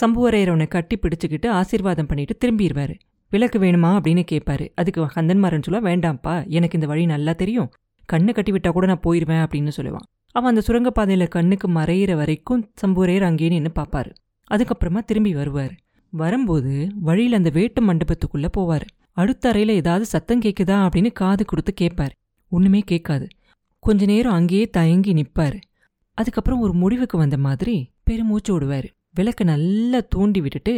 சம்புவரையரவனை 0.00 0.68
கட்டி 0.68 0.98
பிடிச்சுக்கிட்டு 0.98 1.48
ஆசீர்வாதம் 1.48 2.06
பண்ணிட்டு 2.06 2.38
திரும்பிடுவாரு. 2.44 2.98
விளக்கு 3.30 3.58
வேணுமா? 3.58 3.98
அப்படின்னு 3.98 4.24
கேட்பாரு 4.30 4.68
அதுக்கு 4.74 5.04
கந்தன்மாரன் 5.04 5.62
சொல்ல 5.62 5.80
வேண்டாம்ப்பா. 5.90 6.46
எனக்கு 6.46 6.74
இந்த 6.74 6.86
வழி 6.86 7.06
நல்லா 7.06 7.32
தெரியும். 7.32 7.72
கண்ணு 8.12 8.32
கட்டி 8.32 8.52
விட்டா 8.52 8.70
கூட 8.70 8.86
நான் 8.86 9.00
போயிடுவேன் 9.00 9.46
அப்படின்னு 9.46 9.70
சொல்லுவான். 9.76 10.06
அவன் 10.30 10.56
அந்த 10.56 10.62
சுரங்கப்பாதையில 10.66 11.28
கண்ணுக்கு 11.28 11.68
மறையிற 11.68 12.16
வரைக்கும் 12.16 12.70
சம்புவரையர் 12.86 13.22
அங்கேயே 13.22 13.50
நின்று 13.50 13.82
பார்ப்பாரு 13.82 14.12
அதுக்கப்புறமா 14.50 14.98
திரும்பி 14.98 15.34
வருவார். 15.34 15.74
வரும்போது 16.10 16.88
வழியில் 16.94 17.32
அந்த 17.32 17.50
வேட்டு 17.50 17.82
மண்டபத்துக்குள்ள 17.82 18.48
போவார். 18.56 18.86
அடுத்த 19.12 19.48
அறையில் 19.48 19.74
ஏதாவது 19.74 20.04
சத்தம் 20.04 20.40
கேட்குதா 20.40 20.88
அப்படின்னு 20.88 21.12
காது 21.12 21.44
கொடுத்து 21.44 21.74
கேட்பாரு 21.80 22.10
ஒண்ணுமே 22.48 22.78
கேட்காது. 22.78 23.26
கொஞ்ச 23.78 24.04
நேரம் 24.04 24.32
அங்கேயே 24.32 24.68
தயங்கி 24.68 25.12
நிப்பாரு. 25.14 25.58
அதுக்கப்புறம் 26.18 26.60
ஒரு 26.60 26.72
முடிவுக்கு 26.72 27.16
வந்த 27.18 27.36
மாதிரி 27.36 27.76
பெருமூச்சு 28.04 28.52
விடுவார். 28.52 28.88
விளக்க 29.14 29.44
நல்லா 29.44 29.98
தூண்டி 30.08 30.40
விட்டுட்டு 30.40 30.74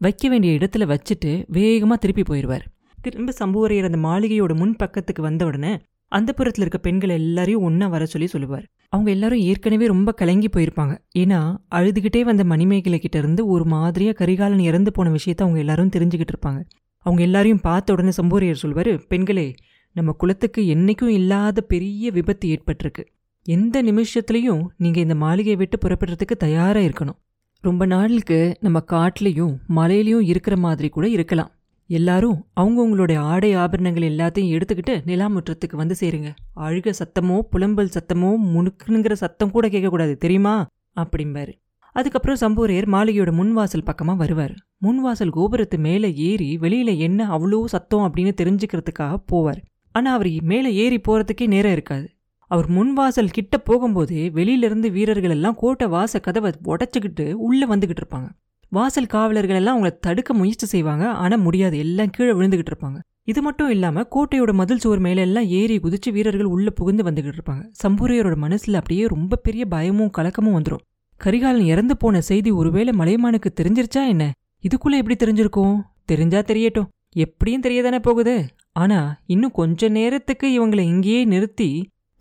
வைக்க 0.00 0.28
வேண்டிய 0.28 0.58
இடத்துல 0.58 0.84
வச்சுட்டு 0.92 1.30
வேகமாக 1.48 2.00
திருப்பி 2.00 2.22
போயிடுவார் 2.22 2.64
திரும்ப 3.00 3.32
சம்புவரையர் 3.40 3.88
அந்த 3.88 3.98
மாளிகையோட 4.08 4.52
முன் 4.54 4.74
பக்கத்துக்கு 4.76 5.22
வந்த 5.22 5.42
உடனே 5.44 5.72
அந்த 6.12 6.30
புறத்தில் 6.32 6.62
இருக்க 6.62 6.78
பெண்கள் 6.78 7.08
எல்லாரையும் 7.08 7.62
ஒன்றா 7.62 7.86
வர 7.86 8.06
சொல்லி 8.06 8.26
சொல்லுவார். 8.26 8.64
அவங்க 8.88 9.10
எல்லாரும் 9.10 9.38
ஏற்கனவே 9.38 9.86
ரொம்ப 9.86 10.10
கலங்கி 10.12 10.48
போயிருப்பாங்க. 10.48 10.94
ஏன்னா 11.18 11.40
அழுதுகிட்டே 11.74 12.20
வந்த 12.22 12.44
மணிமேகலை 12.44 12.98
கிட்ட 12.98 13.18
இருந்து 13.18 13.46
ஒரு 13.46 13.64
மாதிரியா 13.64 14.12
கரிகாலன் 14.12 14.64
இறந்து 14.70 14.92
போன 14.92 15.10
விஷயத்த 15.10 15.44
அவங்க 15.44 15.58
எல்லாரும் 15.58 15.88
தெரிஞ்சுக்கிட்டு 15.88 16.34
இருப்பாங்க. 16.34 16.60
அவங்க 16.98 17.22
எல்லாரையும் 17.22 17.60
பார்த்த 17.60 17.92
உடனே 17.92 18.12
சம்பூரையர் 18.22 18.62
சொல்வாரு 18.62 18.94
பெண்களே 19.08 19.54
நம்ம 19.96 20.12
குலத்துக்கு 20.12 20.62
என்னைக்கும் 20.74 21.14
இல்லாத 21.18 21.60
பெரிய 21.60 22.10
விபத்து 22.10 22.48
ஏற்பட்டிருக்கு. 22.48 23.04
எந்த 23.42 23.82
நிமிஷத்துலையும் 23.82 24.62
நீங்க 24.76 25.00
இந்த 25.00 25.14
மாளிகையை 25.14 25.56
விட்டு 25.56 25.76
புறப்படுறதுக்கு 25.78 26.36
தயாரா 26.38 26.80
இருக்கணும். 26.80 27.18
ரொம்ப 27.60 27.86
நாளுக்கு 27.86 28.56
நம்ம 28.60 28.82
காட்டிலையும் 28.90 29.54
மலையிலையும் 29.68 30.20
இருக்கிற 30.20 30.56
மாதிரி 30.56 30.88
கூட 30.88 31.08
இருக்கலாம். 31.08 31.50
எல்லாரும் 31.86 32.46
அவங்கவுங்களுடைய 32.60 33.18
ஆடை 33.18 33.54
ஆபரணங்கள் 33.54 34.02
எல்லாத்தையும் 34.02 34.52
எடுத்துக்கிட்டு 34.56 34.94
நிலாமுற்றத்துக்கு 35.06 35.76
வந்து 35.76 35.94
சேருங்க. 36.00 36.30
அழுக 36.56 36.92
சத்தமோ 36.98 37.40
புலம்பல் 37.52 37.94
சத்தமோ 37.94 38.34
முணுக்குங்கிற 38.54 39.12
சத்தம் 39.12 39.50
கூட 39.50 39.68
கேட்கக்கூடாது 39.68 40.16
தெரியுமா? 40.16 40.66
அப்படிம்பாரு. 40.96 41.52
அதுக்கப்புறம் 41.92 42.40
சம்பூரையர் 42.40 42.88
மாளிகையோட 42.94 43.30
முன்வாசல் 43.40 43.86
பக்கமா 43.86 44.16
வருவார். 44.16 44.54
முன்வாசல் 44.82 45.34
கோபுரத்து 45.36 45.78
மேலே 45.78 46.14
ஏறி 46.14 46.58
வெளியில 46.60 46.98
என்ன 46.98 47.38
அவ்வளோ 47.38 47.64
சத்தம் 47.64 48.00
அப்படின்னு 48.00 48.32
தெரிஞ்சுக்கிறதுக்காக 48.42 49.16
போவார். 49.32 49.62
ஆனா 49.90 50.12
அவர் 50.12 50.30
மேலே 50.42 50.74
ஏறி 50.74 51.00
போறதுக்கே 51.08 51.46
நேரம் 51.46 51.72
இருக்காது. 51.72 52.08
அவர் 52.50 52.68
முன்வாசல் 52.70 53.34
கிட்ட 53.36 53.56
போகும்போதே 53.66 54.22
வெளியிலிருந்து 54.32 54.90
வீரர்கள் 54.90 55.30
எல்லாம் 55.30 55.54
கோட்டை 55.54 55.86
வாச 55.86 56.20
கதவை 56.20 56.50
உடச்சிக்கிட்டு 56.64 57.32
உள்ளே 57.48 57.66
வந்துகிட்டு 57.66 58.02
இருப்பாங்க. 58.02 58.28
வாசல் 58.72 59.06
காவலர்கள் 59.06 59.56
எல்லாம் 59.56 59.76
அவங்கள 59.76 59.90
தடுக்க 60.00 60.34
முயற்சி 60.34 60.66
செய்வாங்க. 60.66 61.04
ஆனால் 61.12 61.38
முடியாது. 61.38 61.78
எல்லாம் 61.78 62.10
கீழே 62.10 62.32
விழுந்துகிட்டு 62.32 62.72
இருப்பாங்க. 62.72 62.98
இது 63.24 63.42
மட்டும் 63.42 63.70
இல்லாமல் 63.70 64.08
கோட்டையோட 64.14 64.52
மதில் 64.52 64.78
சுவர் 64.78 64.98
மேலே 64.98 65.22
எல்லாம் 65.22 65.46
ஏறி 65.58 65.76
குதிச்சு 65.78 66.10
வீரர்கள் 66.12 66.52
உள்ளே 66.54 66.70
புகுந்து 66.74 67.02
வந்துகிட்டு 67.02 67.38
இருப்பாங்க. 67.38 67.64
சம்பூரையரோட 67.82 68.36
மனசில் 68.36 68.74
அப்படியே 68.74 69.06
ரொம்ப 69.06 69.36
பெரிய 69.36 69.64
பயமும் 69.66 70.12
கலக்கமும் 70.18 70.56
வந்துடும் 70.58 70.84
கரிகாலன் 71.20 71.70
இறந்து 71.72 71.96
போன 71.96 72.20
செய்தி 72.20 72.50
ஒருவேளை 72.50 72.92
மலையமானுக்கு 72.98 73.50
தெரிஞ்சிருச்சா 73.60 74.02
என்ன? 74.06 74.24
இதுக்குள்ளே 74.64 74.98
எப்படி 75.02 75.16
தெரிஞ்சிருக்கும்? 75.16 75.76
தெரிஞ்சா 76.04 76.38
தெரியட்டும். 76.38 76.88
எப்படியும் 77.16 77.62
தெரியதானே 77.62 77.98
போகுது? 77.98 78.34
ஆனால் 78.72 79.08
இன்னும் 79.26 79.50
கொஞ்ச 79.50 79.88
நேரத்துக்கு 79.88 80.46
இவங்களை 80.58 80.84
இங்கேயே 80.92 81.24
நிறுத்தி 81.24 81.70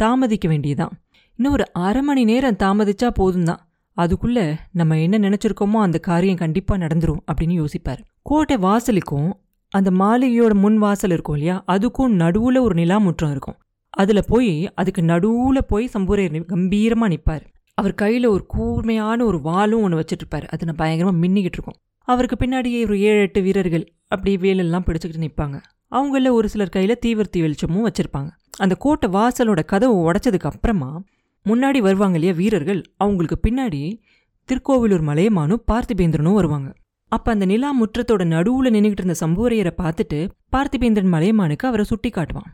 தாமதிக்க 0.03 0.45
வேண்டியதான் 0.49 0.93
இன்னும் 1.39 1.55
ஒரு 1.57 1.65
அரை 1.87 2.01
மணி 2.01 2.23
நேரம் 2.29 2.59
தாமதிச்சா 2.63 3.07
போதும் 3.19 3.47
தான் 3.49 3.61
அதுக்குள்ளே 3.97 4.45
நம்ம 4.79 4.97
என்ன 5.05 5.17
நினச்சிருக்கோமோ 5.25 5.79
அந்த 5.85 5.97
காரியம் 6.07 6.41
கண்டிப்பாக 6.41 6.81
நடந்துரும் 6.83 7.21
அப்படின்னு 7.29 7.55
யோசிப்பார். 7.61 8.01
கோட்டை 8.21 8.57
வாசலுக்கும் 8.57 9.29
அந்த 9.71 9.89
மாளிகையோட 10.01 10.53
முன் 10.63 10.77
வாசல் 10.77 11.13
இருக்கும் 11.15 11.37
இல்லையா 11.37 11.55
அதுக்கும் 11.73 12.13
நடுவில் 12.21 12.59
ஒரு 12.65 12.75
நிலாமுற்றம் 12.81 13.31
இருக்கும். 13.31 13.57
அதில் 13.93 14.27
போய் 14.31 14.51
அதுக்கு 14.79 15.01
நடுவில் 15.11 15.67
போய் 15.71 15.85
சம்பூரையர் 15.93 16.51
கம்பீரமாக 16.53 17.11
நிற்பார் 17.13 17.45
அவர் 17.77 17.93
கையில் 18.01 18.27
ஒரு 18.33 18.43
கூர்மையான 18.53 19.19
ஒரு 19.29 19.39
வாலும் 19.47 19.83
ஒன்று 19.85 19.99
வச்சுட்ருப்பார். 19.99 20.45
அது 20.53 20.65
நான் 20.67 20.81
பயங்கரமாக 20.81 21.17
மின்னிக்கிட்டு 21.23 21.57
இருக்கும். 21.57 21.79
அவருக்கு 22.07 22.37
பின்னாடியே 22.43 22.79
ஒரு 22.87 22.97
ஏழு 23.09 23.21
எட்டு 23.25 23.41
வீரர்கள் 23.47 23.85
அப்படியே 24.13 24.37
வேலெல்லாம் 24.45 24.85
பிடிச்சிக்கிட்டு 24.87 25.25
நிற்பாங்க 25.27 25.57
அவங்கள 25.91 26.31
ஒரு 26.37 26.47
சிலர் 26.53 26.75
கையில் 26.75 27.01
தீவிரத்தி 27.05 27.39
வெளிச்சமும் 27.45 27.85
வச்சுருப்பாங்க. 27.87 28.29
அந்த 28.57 28.75
கோட்டை 28.75 29.09
வாசலோட 29.09 29.65
கதவை 29.65 29.97
உடைச்சதுக்கு 29.97 30.49
அப்புறமா 30.51 31.03
முன்னாடி 31.45 31.77
வருவாங்க 31.77 32.17
இல்லையா 32.17 32.33
வீரர்கள் 32.33 32.81
அவங்களுக்கு 32.97 33.37
பின்னாடி 33.47 34.01
திருக்கோவிலூர் 34.49 35.03
மலையமானும் 35.03 35.63
பார்த்திபேந்திரனும் 35.71 36.33
வருவாங்க. 36.33 36.73
அப்ப 37.11 37.31
அந்த 37.31 37.45
நிலா 37.45 37.69
முற்றத்தோட 37.81 38.23
நடுவுல 38.33 38.69
நின்றுகிட்டு 38.75 39.03
இருந்த 39.03 39.15
சம்புவரையரை 39.19 39.71
பார்த்துட்டு 39.77 40.19
பார்த்திபேந்திரன் 40.51 41.13
மலையமானுக்கு 41.13 41.67
அவரை 41.67 41.85
சுட்டி 41.85 42.09
காட்டுவான். 42.09 42.49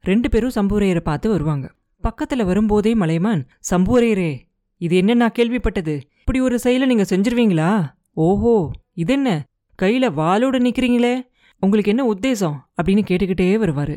ரெண்டு 0.00 0.28
பேரும் 0.28 0.54
சம்புவரையரை 0.54 1.00
பார்த்து 1.00 1.30
வருவாங்க. 1.30 1.72
பக்கத்துல 2.02 2.44
வரும்போதே 2.44 2.94
மலையமான் 2.94 3.46
சம்புவரையரே 3.70 4.38
இது 4.76 4.96
என்ன 4.96 5.14
நான் 5.14 5.36
கேள்விப்பட்டது? 5.38 6.00
இப்படி 6.18 6.40
ஒரு 6.40 6.58
செயலை 6.58 6.86
நீங்க 6.86 7.04
செஞ்சிருவீங்களா? 7.08 7.70
ஓஹோ 8.12 8.70
இதென்ன 8.94 9.46
கையில 9.82 10.10
வாலோடு 10.12 10.58
நிக்கிறீங்களே? 10.58 11.14
உங்களுக்கு 11.60 11.90
என்ன 11.90 12.12
உத்தேசம்? 12.12 12.56
அப்படின்னு 12.82 13.02
கேட்டுக்கிட்டே 13.10 13.48
வருவாரு. 13.64 13.96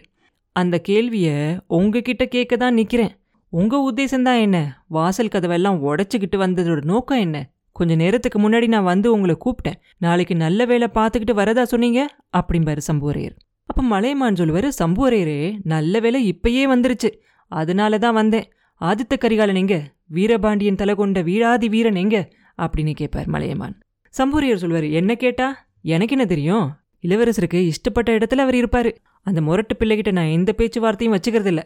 அந்த 0.60 0.82
கேள்விய 0.88 1.28
உங்ககிட்ட 1.68 2.26
கேட்க 2.26 2.56
தான் 2.56 2.76
நிக்கிறேன். 2.76 3.14
உங்க 3.50 3.92
உத்தேசம்தான் 3.92 4.40
என்ன? 4.40 4.84
வாசல் 4.88 5.34
கதவெல்லாம் 5.36 5.80
உடைச்சுக்கிட்டு 5.88 6.38
வந்ததோட 6.38 6.84
நோக்கம் 6.84 7.20
என்ன? 7.20 7.50
கொஞ்ச 7.72 7.96
நேரத்துக்கு 7.96 8.38
முன்னாடி 8.40 8.68
நான் 8.68 8.84
வந்து 8.84 9.14
உங்களை 9.14 9.36
கூப்பிட்டேன். 9.46 9.78
நாளைக்கு 9.98 10.36
நல்ல 10.36 10.66
வேலை 10.66 10.88
பார்த்துக்கிட்டு 10.94 11.34
வரதா 11.36 11.64
சொன்னீங்க? 11.64 12.16
அப்படிம்பாரு 12.38 12.82
சம்புவரையர். 12.92 13.36
அப்ப 13.66 13.82
மலையமான் 13.82 14.34
சொல்லுவாரு 14.34 14.70
சம்புவரையரே 14.84 15.58
நல்ல 15.64 16.00
வேலை 16.00 16.22
இப்பயே 16.32 16.64
வந்துருச்சு. 16.74 17.10
அதனால 17.48 17.98
தான் 17.98 18.14
வந்தேன். 18.14 18.50
ஆதித்த 18.82 19.18
கரிகாலன் 19.18 19.56
எங்க? 19.56 19.78
வீரபாண்டியன் 20.06 20.76
தலை 20.76 20.96
கொண்ட 20.96 21.22
வீராதி 21.22 21.70
வீரன் 21.70 21.96
எங்க? 21.96 22.30
அப்படின்னு 22.58 22.94
கேட்பார் 22.94 23.28
மலையமான். 23.28 23.80
சம்பூரியர் 24.18 24.64
சொல்வார் 24.64 24.84
என்ன 24.84 25.16
கேட்டா? 25.16 25.48
எனக்கு 25.82 26.16
என்ன 26.16 26.28
தெரியும்? 26.28 26.68
இளவரசருக்கு 27.04 27.60
இஷ்டப்பட்ட 27.72 28.10
இடத்துல 28.18 28.44
அவர் 28.46 28.58
இருப்பாரு. 28.62 28.92
அந்த 29.26 29.40
முரட்டு 29.42 29.74
பிள்ளைகிட்ட 29.80 30.12
நான் 30.12 30.36
எந்த 30.38 30.52
பேச்சுவார்த்தையும் 30.58 31.16
வச்சுக்கிறது 31.16 31.52
இல்ல 31.54 31.64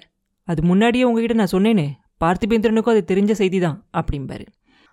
அது 0.47 0.61
முன்னாடியே 0.63 1.03
உங்ககிட்ட 1.09 1.35
நான் 1.41 1.53
சொன்னேனே 1.55 1.87
பார்த்திபேந்திரனுக்கும் 2.23 2.95
அது 2.95 3.03
தெரிஞ்ச 3.11 3.31
செய்தி 3.31 3.59
தான் 3.59 3.77
அப்படிம்பாரு. 3.99 4.45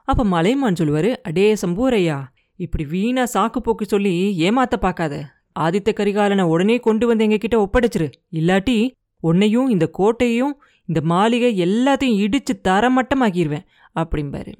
அப்போ 0.08 0.22
மலைமான் 0.24 0.78
சொல்லுவார் 0.80 1.10
அடே 1.28 1.46
சம்பூரையா 1.62 2.18
இப்படி 2.60 2.84
வீணா 2.84 3.24
சாக்கு 3.34 3.58
போக்கு 3.58 3.84
சொல்லி 3.84 4.12
ஏமாத்த 4.46 4.76
பார்க்காத. 4.76 5.14
ஆதித்த 5.58 5.90
கரிகாலனை 5.98 6.44
உடனே 6.52 6.76
கொண்டு 6.86 7.04
வந்து 7.06 7.24
எங்ககிட்ட 7.26 7.56
ஒப்படைச்சிரு. 7.64 8.08
இல்லாட்டி 8.32 8.76
உன்னையும் 9.22 9.68
இந்த 9.68 9.86
கோட்டையும் 9.98 10.54
இந்த 10.88 11.00
மாளிகை 11.12 11.50
எல்லாத்தையும் 11.66 12.20
இடிச்சு 12.24 12.54
தரமட்டமாக்கிடுவேன் 12.68 13.66
அப்படிம்பாரு. 13.96 14.52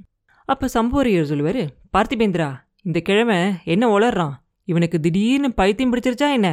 அப்போ 0.49 0.67
சம்புவரையர் 0.75 1.31
சொல்லுவார் 1.31 1.63
பார்த்திபேந்திரா 1.97 2.49
இந்த 2.83 2.99
கிழமை 3.01 3.39
என்ன 3.65 3.85
உளறான் 3.97 4.35
இவனுக்கு 4.69 5.01
திடீர்னு 5.01 5.49
பைத்தியம் 5.53 5.93
பிடிச்சிருச்சா 5.93 6.29
என்ன? 6.33 6.49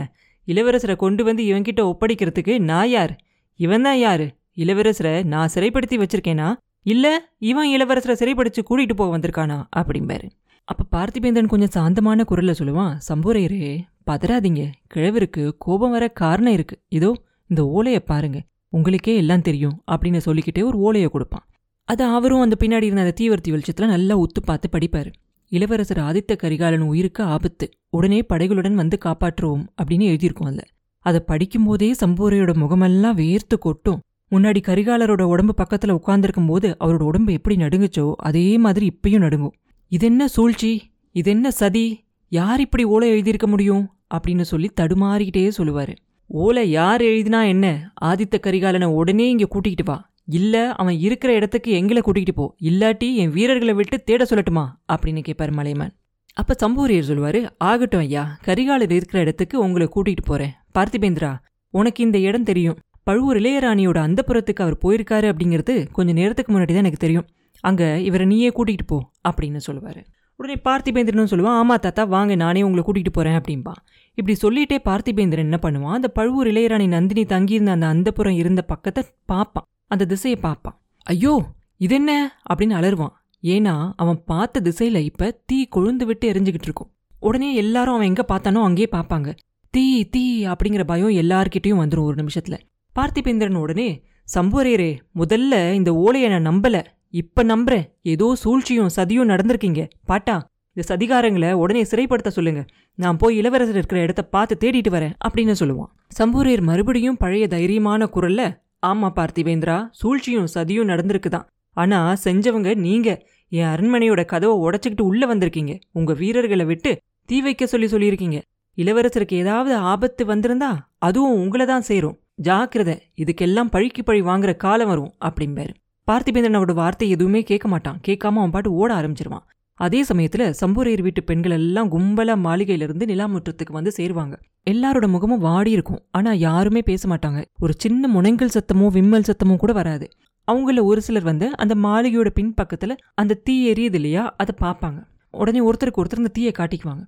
இளவரசரை 0.48 0.96
கொண்டு 0.96 1.22
வந்து 1.24 1.44
இவன்கிட்ட 1.44 1.82
ஒப்படைக்கிறதுக்கு 1.92 2.54
நான் 2.60 2.90
யார்? 2.90 3.14
இவன் 3.60 3.82
தான் 3.82 3.98
யாரு? 3.98 4.26
இளவரசரை 4.58 5.14
நான் 5.24 5.52
சிறைப்படுத்தி 5.54 5.98
வச்சிருக்கேனா? 6.02 6.48
இல்லை 6.82 7.14
இவன் 7.38 7.70
இளவரசரை 7.76 8.16
சிறைப்படுத்தி 8.22 8.62
கூட்டிகிட்டு 8.70 8.96
போக 8.96 9.10
வந்திருக்கானா? 9.18 9.58
அப்படிம்பாரு. 9.76 10.28
அப்போ 10.70 10.84
பார்த்திபேந்திரன் 10.94 11.52
கொஞ்சம் 11.54 11.74
சாந்தமான 11.78 12.24
குரலில் 12.24 12.60
சொல்லுவான் 12.60 12.94
சம்பூரையரே 13.10 13.74
பதறாதீங்க. 14.12 14.64
கிழவருக்கு 14.94 15.44
கோபம் 15.58 15.94
வர 15.96 16.06
காரணம் 16.22 16.56
இருக்கு. 16.58 16.78
இதோ 16.90 17.12
இந்த 17.50 17.62
ஓலையை 17.78 18.02
பாருங்க. 18.12 18.40
உங்களுக்கே 18.70 19.16
எல்லாம் 19.16 19.46
தெரியும் 19.50 19.76
அப்படின்னு 19.92 20.22
சொல்லிக்கிட்டே 20.28 20.64
ஒரு 20.64 20.78
ஓலையை 20.78 21.10
கொடுப்பான். 21.10 21.46
அது 21.90 22.04
அவரும் 22.18 22.44
அந்த 22.46 22.56
பின்னாடி 22.60 22.88
இருந்த 22.90 23.04
அந்த 23.06 23.16
தீவர்த்தி 23.22 23.50
வெளிச்சத்தில் 23.50 23.94
நல்லா 23.96 24.16
உத்து 24.18 24.42
பார்த்து 24.46 24.68
படிப்பாரு. 24.76 25.12
இளவரசர் 25.56 25.98
ஆதித்த 25.98 26.36
கரிகாலன் 26.36 26.82
உயிருக்கு 26.82 27.24
ஆபத்து. 27.24 27.70
உடனே 27.90 28.22
படைகளுடன் 28.34 28.74
வந்து 28.74 28.98
காப்பாற்றுவோம் 29.06 29.68
அப்படின்னு 29.82 30.06
எழுதியிருக்கோம் 30.06 30.46
அதில். 30.46 30.72
அதை 31.00 31.22
படிக்கும்போதே 31.28 31.92
சம்பூரையோட 32.06 32.54
முகமெல்லாம் 32.54 33.18
வேர்த்து 33.18 33.58
கொட்டும். 33.60 34.02
முன்னாடி 34.32 34.62
கரிகாலரோட 34.68 35.22
உடம்பு 35.22 35.54
பக்கத்துல 35.58 35.98
உட்கார்ந்துருக்கும் 35.98 36.48
போது 36.48 36.78
அவரோட 36.80 37.02
உடம்பு 37.02 37.34
எப்படி 37.34 37.56
நடுங்குச்சோ 37.56 38.12
அதே 38.16 38.58
மாதிரி 38.58 38.86
இப்பயும் 38.92 39.18
நடுங்கும். 39.18 39.56
இதென்ன 39.88 40.28
சூழ்ச்சி? 40.28 40.92
இதென்ன 41.12 41.52
சதி? 41.52 42.06
யார் 42.30 42.60
இப்படி 42.60 42.84
ஓலை 42.84 43.10
எழுதியிருக்க 43.12 43.48
முடியும்? 43.48 43.90
அப்படின்னு 44.16 44.42
சொல்லி 44.42 44.72
தடுமாறிக்கிட்டே 44.82 45.52
சொல்லுவாரு. 45.58 45.96
ஓலை 46.26 46.70
யார் 46.70 47.02
எழுதினா 47.02 47.48
என்ன? 47.48 47.94
ஆதித்த 48.06 48.36
கரிகாலனை 48.40 48.86
உடனே 48.86 49.30
இங்க 49.30 49.48
கூட்டிகிட்டு 49.54 49.86
வா. 49.86 50.14
இல்ல 50.28 50.72
அவன் 50.72 50.98
இருக்கிற 51.00 51.34
இடத்துக்கு 51.34 51.72
எங்களை 51.72 52.02
கூட்டிகிட்டு 52.06 52.34
போ. 52.36 52.56
இல்லாட்டி 52.62 53.16
என் 53.16 53.32
வீரர்களை 53.32 53.74
விட்டு 53.74 54.04
தேட 54.04 54.24
சொல்லட்டுமா? 54.24 54.66
அப்படின்னு 54.94 55.20
கேட்பார் 55.20 55.52
மலைமான் 55.52 55.94
அப்ப 56.34 56.54
சம்பூரியர் 56.54 57.10
சொல்லுவாரு 57.10 57.50
ஆகட்டும் 57.58 58.00
ஐயா 58.00 58.38
கரிகாலர் 58.46 58.94
இருக்கிற 58.98 59.20
இடத்துக்கு 59.20 59.60
உங்களை 59.60 59.90
கூட்டிகிட்டு 59.96 60.26
போறேன். 60.26 60.54
பார்த்திபேந்திரா 60.74 61.32
உனக்கு 61.74 62.04
இந்த 62.04 62.18
இடம் 62.18 62.44
தெரியும். 62.44 62.78
பழுவூர் 63.04 63.38
இளையராணியோட 63.38 63.98
அந்தப்புறத்துக்கு 64.08 64.62
அவர் 64.66 64.78
போயிருக்காரு 64.84 65.28
அப்படிங்கிறது 65.32 65.74
கொஞ்ச 65.92 66.14
நேரத்துக்கு 66.14 66.52
முன்னாடி 66.54 66.68
தான் 66.68 66.84
எனக்கு 66.86 67.04
தெரியும். 67.06 67.28
அங்க 67.64 68.00
இவரை 68.00 68.26
நீயே 68.26 68.50
கூட்டிகிட்டு 68.50 68.88
போ 68.88 68.98
அப்படின்னு 69.30 69.60
சொல்லுவாரு. 69.68 70.02
உடனே 70.40 70.56
பார்த்திபேந்திரனும் 70.64 71.30
சொல்லுவான் 71.32 71.60
ஆமா 71.62 71.76
தாத்தா 71.80 72.04
வாங்க 72.04 72.36
நானே 72.36 72.62
உங்களை 72.62 72.84
கூட்டிகிட்டு 72.88 73.14
போறேன் 73.14 73.38
அப்படின்பா 73.42 73.74
இப்படி 74.18 74.38
சொல்லிட்டே 74.42 74.78
பார்த்திபேந்திரன் 74.90 75.48
என்ன 75.48 75.60
பண்ணுவான்? 75.62 75.96
அந்த 76.00 76.08
பழுவூர் 76.08 76.48
இளையராணி 76.48 76.88
நந்தினி 76.88 77.26
தங்கியிருந்த 77.26 77.72
அந்த 77.72 77.88
அந்தப்புறம் 77.94 78.38
இருந்த 78.42 78.62
பக்கத்தை 78.62 79.04
பார்ப்பான். 79.26 79.68
அந்த 79.92 80.06
திசையை 80.06 80.40
பார்ப்பான். 80.40 80.78
ஐயோ 81.04 81.34
இது 81.78 81.96
என்ன 81.96 82.12
அப்படின்னு 82.50 82.78
அலறுவான். 82.80 83.14
ஏன்னா 83.44 83.74
அவன் 83.96 84.24
பார்த்த 84.24 84.62
திசையில 84.64 84.98
இப்ப 85.10 85.32
தீ 85.46 85.58
கொழுந்து 85.76 86.06
விட்டு 86.06 86.32
எரிஞ்சுக்கிட்டு 86.32 86.70
இருக்கும். 86.70 86.90
உடனே 87.20 87.50
எல்லாரும் 87.56 87.94
அவன் 87.94 88.08
எங்க 88.08 88.24
பார்த்தானோ 88.28 88.62
அங்கேயே 88.64 88.90
பார்ப்பாங்க. 88.92 89.30
தீ 89.74 90.04
தீ 90.04 90.48
அப்படிங்கிற 90.48 90.84
பயம் 90.84 91.16
எல்லார்கிட்டையும் 91.24 91.82
வந்துடும் 91.84 92.08
ஒரு 92.10 92.18
நிமிஷத்துல. 92.24 92.58
பார்த்திபேந்திரன் 92.96 93.62
உடனே 93.66 93.90
சம்புவரையரே 94.36 94.92
முதல்ல 95.16 95.74
இந்த 95.74 95.94
ஓலையை 95.94 96.30
நான் 96.30 96.48
நம்பல. 96.52 96.76
இப்ப 97.10 97.44
நம்புறேன். 97.44 97.86
ஏதோ 98.02 98.28
சூழ்ச்சியும் 98.36 98.94
சதியும் 98.96 99.32
நடந்திருக்கீங்க. 99.32 99.82
பாட்டா 100.06 100.36
இந்த 100.78 100.84
சதிகாரங்களை 100.92 101.52
உடனே 101.52 101.82
சிறைப்படுத்த 101.84 102.28
சொல்லுங்க. 102.28 102.62
நான் 103.00 103.18
போய் 103.18 103.38
இளவரசர் 103.38 103.76
இருக்கிற 103.76 104.02
இடத்த 104.02 104.24
பார்த்து 104.26 104.56
தேடிட்டு 104.64 104.92
வரேன் 104.96 105.14
அப்படின்னு 105.26 105.54
சொல்லுவான். 105.60 105.92
சம்பூரையர் 106.20 106.64
மறுபடியும் 106.70 107.18
பழைய 107.18 107.48
தைரியமான 107.48 108.08
குரல்ல 108.16 108.44
ஆமா 108.86 109.10
பார்த்திவேந்திரா 109.16 109.78
சூழ்ச்சியும் 109.92 110.48
சதியும் 110.54 110.90
நடந்திருக்குதான். 110.92 111.48
ஆனா 111.78 112.16
செஞ்சவங்க 112.24 112.76
நீங்க. 112.76 113.10
என் 113.52 113.68
அரண்மனையோட 113.68 114.26
கதவை 114.26 114.56
உடைச்சிக்கிட்டு 114.58 115.02
உள்ள 115.02 115.36
வந்திருக்கீங்க. 115.36 115.80
உங்க 115.92 116.14
வீரர்களை 116.14 116.66
விட்டு 116.66 116.92
தீ 117.26 117.42
வைக்க 117.42 117.66
சொல்லி 117.66 117.88
சொல்லியிருக்கீங்க. 117.88 118.42
இளவரசருக்கு 118.78 119.34
ஏதாவது 119.34 119.76
ஆபத்து 119.76 120.26
வந்திருந்தா 120.26 120.70
அதுவும் 120.98 121.34
உங்களை 121.34 121.66
தான் 121.66 121.82
சேரும். 121.82 122.20
ஜாக்கிரத 122.44 122.92
இதுக்கெல்லாம் 123.18 123.70
பழிக்கு 123.70 124.04
பழி 124.04 124.22
வாங்குற 124.22 124.56
காலம் 124.56 124.88
வரும் 124.88 125.14
அப்படிம்பாரு. 125.26 125.74
பார்த்திபேந்திரனோட 126.12 126.74
வார்த்தை 126.74 127.10
எதுவுமே 127.10 127.42
கேட்க 127.44 127.68
மாட்டான். 127.68 128.00
கேட்காம 128.08 128.40
அவன் 128.42 128.52
பாட்டு 128.52 128.72
ஓட 128.74 128.90
ஆரம்பிச்சிருவான். 128.96 129.46
அதே 129.80 130.02
சமயத்துல 130.04 130.44
சம்பூரையர் 130.60 131.02
வீட்டு 131.02 131.22
பெண்கள் 131.24 131.52
எல்லாம் 131.52 131.90
கும்பலா 131.92 132.36
மாளிகையிலிருந்து 132.44 133.06
நிலாமுற்றத்துக்கு 133.12 133.74
வந்து 133.78 133.92
சேருவாங்க. 133.98 134.36
எல்லாரோட 134.64 135.08
முகமும் 135.08 135.42
வாடி 135.48 135.72
இருக்கும். 135.72 136.00
ஆனா 136.12 136.32
யாருமே 136.32 136.82
பேச 136.82 137.08
மாட்டாங்க. 137.10 137.42
ஒரு 137.60 137.74
சின்ன 137.78 138.08
முனைங்கல் 138.14 138.54
சத்தமோ 138.56 138.88
விம்மல் 138.88 139.28
சத்தமோ 139.30 139.56
கூட 139.56 139.74
வராது. 139.74 140.06
அவங்கள 140.48 140.84
ஒரு 140.84 141.02
சிலர் 141.02 141.28
வந்து 141.32 141.48
அந்த 141.56 141.74
மாளிகையோட 141.76 142.30
பின்பக்கத்துல 142.40 142.96
அந்த 143.14 143.40
தீ 143.44 143.56
எரியுது 143.72 144.00
இல்லையா 144.00 144.24
அதை 144.38 144.56
பார்ப்பாங்க 144.62 145.02
உடனே 145.34 145.62
ஒருத்தருக்கு 145.68 146.02
ஒருத்தர் 146.02 146.24
அந்த 146.24 146.34
தீயை 146.34 146.54
காட்டிக்குவாங்க. 146.58 147.04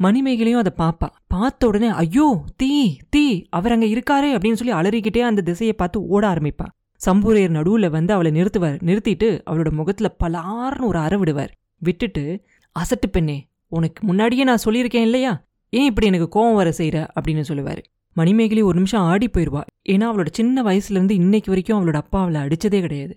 மணிமேகலையும் 0.00 0.62
அதை 0.62 0.72
பார்ப்பா 0.80 1.08
பார்த்த 1.34 1.68
உடனே 1.68 1.88
ஐயோ 2.02 2.26
தீ 2.56 2.72
தீ 3.14 3.24
அவர் 3.50 3.74
அங்க 3.76 3.86
இருக்காரே 3.86 4.30
அப்படின்னு 4.36 4.60
சொல்லி 4.62 4.74
அலறிக்கிட்டே 4.80 5.22
அந்த 5.28 5.42
திசையை 5.42 5.74
பார்த்து 5.78 6.06
ஓட 6.14 6.24
ஆரம்பிப்பா. 6.34 6.66
சம்பூரையர் 7.00 7.56
நடுவுல 7.58 7.86
வந்து 7.90 8.12
அவளை 8.14 8.32
நிறுத்துவார். 8.32 8.76
நிறுத்திட்டு 8.88 9.28
அவளோட 9.48 9.70
முகத்துல 9.80 10.08
பலார்னு 10.24 10.88
ஒரு 10.90 10.98
அற 10.98 11.14
விடுவார். 11.18 11.54
விட்டுட்டு 11.78 12.44
அசட்டு 12.76 13.08
பெண்ணே 13.12 13.48
உனக்கு 13.68 14.06
முன்னாடியே 14.06 14.44
நான் 14.44 14.64
சொல்லியிருக்கேன் 14.64 15.06
இல்லையா? 15.08 15.46
ஏன் 15.68 15.84
இப்படி 15.84 16.06
எனக்கு 16.06 16.28
கோவம் 16.36 16.54
வர 16.54 16.70
செய்யற 16.70 17.06
அப்படின்னு 17.16 17.40
சொல்லுவார். 17.40 17.80
மணிமேகலி 18.12 18.62
ஒரு 18.62 18.74
நிமிஷம் 18.74 19.00
ஆடி 19.00 19.26
போயிடுவா 19.26 19.62
ஏன்னா 19.88 20.06
அவளோட 20.10 20.26
சின்ன 20.30 20.62
வயசுலேருந்து 20.62 21.10
இன்னைக்கு 21.10 21.50
வரைக்கும் 21.50 21.78
அவளோட 21.78 21.94
அப்பா 21.94 22.20
அவளை 22.20 22.40
அடித்ததே 22.40 22.80
கிடையாது. 22.80 23.16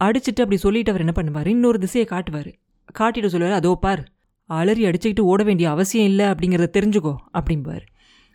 அடிச்சிட்டு 0.00 0.42
அப்படி 0.44 0.56
சொல்லிட்டு 0.56 0.90
அவர் 0.90 1.00
என்ன 1.00 1.14
பண்ணுவார்? 1.16 1.46
இன்னொரு 1.46 1.78
திசையை 1.78 2.08
காட்டுவார். 2.08 2.50
காட்டிட்டு 2.98 3.26
சொல்லுவார் 3.26 3.52
அதோ 3.52 3.74
பார் 3.80 4.12
அலறி 4.46 4.84
அடிச்சுக்கிட்டு 4.84 5.20
ஓட 5.20 5.42
வேண்டிய 5.42 5.70
அவசியம் 5.70 6.06
இல்லை 6.06 6.26
அப்படிங்கிறத 6.26 6.68
தெரிஞ்சுக்கோ 6.78 7.16
அப்படிம்பார். 7.38 7.84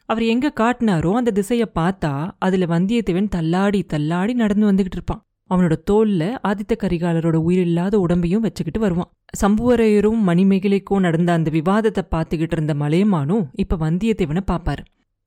அவர் 0.05 0.23
எங்கே 0.23 0.47
காட்டினாரோ 0.47 1.11
அந்த 1.13 1.31
திசையை 1.31 1.67
பார்த்தா 1.75 2.31
அதில் 2.39 2.67
வந்தியத்தேவன் 2.67 3.27
தள்ளாடி 3.27 3.83
தள்ளாடி 3.83 4.33
நடந்து 4.33 4.71
வந்துக்கிட்டு 4.71 4.99
இருப்பான். 4.99 5.24
அவனோட 5.49 5.75
தோல்ல 5.91 6.21
ஆதித்த 6.47 6.73
கரிகாலரோட 6.75 7.35
உயிரில்லாத 7.35 8.05
உடம்பையும் 8.07 8.45
வச்சுக்கிட்டு 8.45 8.79
வருவான். 8.79 9.11
சம்புவரையரும் 9.41 10.21
மணிமேகலைக்கும் 10.27 10.99
நடந்த 10.99 11.33
அந்த 11.33 11.51
விவாதத்தை 11.53 12.03
பார்த்துக்கிட்டு 12.11 12.55
இருந்த 12.57 12.73
மலையமானும் 12.73 13.45
இப்ப 13.55 13.75
வந்தியத்தேவனை 13.75 14.43
பாப்பாரு 14.51 14.83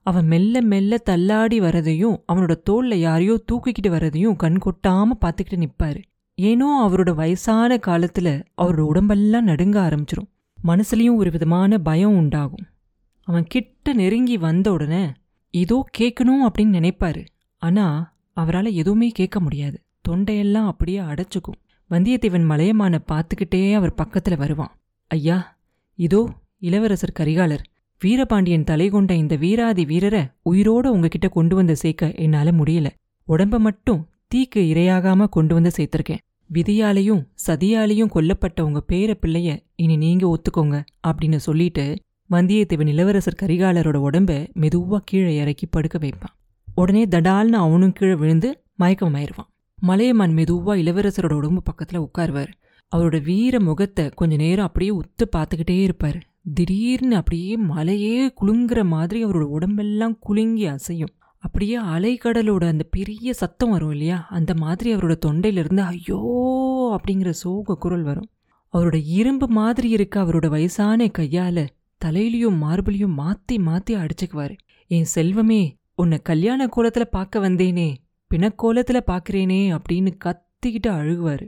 அவன் 0.07 0.27
மெல்ல 0.27 0.61
மெல்ல 0.63 0.99
தள்ளாடி 0.99 1.61
வரதையும் 1.61 2.17
அவனோட 2.33 2.55
தோல்ல 2.71 2.95
யாரையோ 2.95 3.35
தூக்கிக்கிட்டு 3.53 3.91
வரதையும் 3.91 4.37
கண் 4.37 4.59
கொட்டாம 4.65 5.17
பார்த்துக்கிட்டு 5.21 5.59
நிப்பாரு. 5.65 6.01
ஏனோ 6.39 6.69
அவரோட 6.87 7.11
வயசான 7.15 7.79
காலத்துல 7.87 8.29
அவரோட 8.63 8.81
உடம்பெல்லாம் 8.81 9.45
நடுங்க 9.45 9.77
ஆரம்பிச்சிரும். 9.81 10.29
மனசுலயும் 10.65 11.17
ஒரு 11.17 11.31
விதமான 11.31 11.79
பயம் 11.79 12.17
உண்டாகும். 12.17 12.67
அவன் 13.29 13.47
கிட்ட 13.49 13.93
நெருங்கி 13.93 14.37
வந்த 14.37 14.73
உடனே 14.73 15.05
ஏதோ 15.55 15.85
கேட்கணும் 15.99 16.47
அப்படின்னு 16.47 16.77
நினைப்பாரு. 16.79 17.23
ஆனா 17.63 18.15
அவரால் 18.33 18.71
எதுவுமே 18.73 19.09
கேட்க 19.09 19.41
முடியாது. 19.41 19.79
தொண்டையெல்லாம் 20.09 20.67
அப்படியே 20.67 20.99
அடைச்சுக்கும். 20.99 21.59
வந்தியத்தேவன் 21.91 22.47
மலையமான 22.51 22.99
பார்த்துக்கிட்டே 23.09 23.75
அவர் 23.75 23.95
பக்கத்துல 23.95 24.37
வருவான். 24.37 24.77
ஐயா 25.07 25.59
இதோ 25.95 26.31
இளவரசர் 26.59 27.17
கரிகாலர். 27.19 27.65
வீரபாண்டியன் 28.01 28.65
தலை 28.65 28.89
கொண்ட 28.89 29.15
இந்த 29.15 29.37
வீராதி 29.37 29.85
வீரரை 29.85 30.23
உயிரோட 30.51 30.87
உங்ககிட்ட 30.87 31.29
கொண்டு 31.29 31.57
வந்து 31.57 31.77
சேர்க்க 31.77 32.13
என்னால 32.13 32.51
முடியல. 32.51 32.87
உடம்ப 33.29 33.59
மட்டும் 33.59 34.09
தீக்கு 34.35 34.63
இரையாகாம 34.73 35.29
கொண்டு 35.29 35.55
வந்து 35.55 35.71
சேர்த்திருக்கேன். 35.77 36.19
விதியாலையும் 36.53 37.23
சதியாலையும் 37.47 38.13
கொல்லப்பட்ட 38.15 38.61
உங்க 38.61 38.83
பேர 38.89 39.15
பிள்ளைய 39.15 39.59
இனி 39.77 39.97
நீங்க 39.97 40.25
ஒத்துக்கோங்க 40.35 40.85
அப்படின்னு 41.09 41.37
சொல்லிட்டு 41.37 41.97
வந்தியத்தேவன் 42.31 42.87
இளவரசர் 42.87 43.41
கரிகாலரோட 43.43 43.99
உடம்ப 44.09 44.49
மெதுவா 44.61 44.99
கீழே 45.05 45.37
இறக்கி 45.37 45.67
படுக்க 45.67 45.99
வைப்பான். 45.99 46.35
உடனே 46.75 47.05
தடால்னு 47.05 47.59
அவனும் 47.65 47.93
கீழே 47.93 48.15
விழுந்து 48.15 48.63
மயக்கமாயிருவான். 48.79 49.51
மலையமான் 49.81 50.35
மெதுவா 50.35 50.73
இளவரசரோட 50.83 51.33
உடம்பு 51.33 51.63
பக்கத்துல 51.71 52.07
உட்காருவார். 52.07 52.53
அவரோட 52.97 53.23
வீர 53.23 53.61
முகத்தை 53.61 54.09
கொஞ்ச 54.09 54.37
நேரம் 54.37 54.67
அப்படியே 54.67 54.91
உத்து 54.91 55.25
பார்த்துக்கிட்டே 55.37 55.83
இருப்பார். 55.83 56.19
திடீர்னு 56.55 57.17
அப்படியே 57.17 57.57
மலையே 57.57 58.33
குலுங்குற 58.41 58.85
மாதிரி 58.85 59.25
அவரோட 59.25 59.43
உடம்பெல்லாம் 59.43 60.17
குலுங்கி 60.19 60.67
அசையும். 60.67 61.15
அப்படியே 61.39 61.79
அலைக்கடலோட 61.81 62.67
அந்த 62.67 62.85
பெரிய 62.91 63.33
சத்தம் 63.33 63.71
வரும் 63.71 63.91
இல்லையா? 63.91 64.27
அந்த 64.31 64.55
மாதிரி 64.55 64.95
அவரோட 64.95 65.15
தொண்டையிலிருந்து 65.27 65.81
ஐயோ 65.81 66.21
அப்படிங்கிற 66.97 67.31
சோக 67.31 67.75
குரல் 67.75 68.03
வரும். 68.03 68.29
அவரோட 68.73 69.03
இரும்பு 69.05 69.47
மாதிரி 69.49 69.89
இருக்க 69.89 70.23
அவரோட 70.23 70.49
வயசான 70.49 71.07
கையால 71.19 71.67
தலையிலையும் 72.05 72.63
மார்பிளையும் 72.63 73.19
மாத்தி 73.19 73.53
மாத்தி 73.53 73.91
அடிச்சுக்குவாரு. 73.91 74.57
என் 74.87 75.07
செல்வமே 75.15 75.73
உன்னை 75.95 76.19
கல்யாண 76.23 76.67
கோலத்துல 76.67 77.05
பார்க்க 77.05 77.49
வந்தேனே. 77.49 77.95
பிணக்கோலத்துல 78.31 78.99
பார்க்குறேனே 79.11 79.61
அப்படின்னு 79.77 80.11
கத்திக்கிட்டு 80.25 80.91
அழுகுவாரு. 80.99 81.47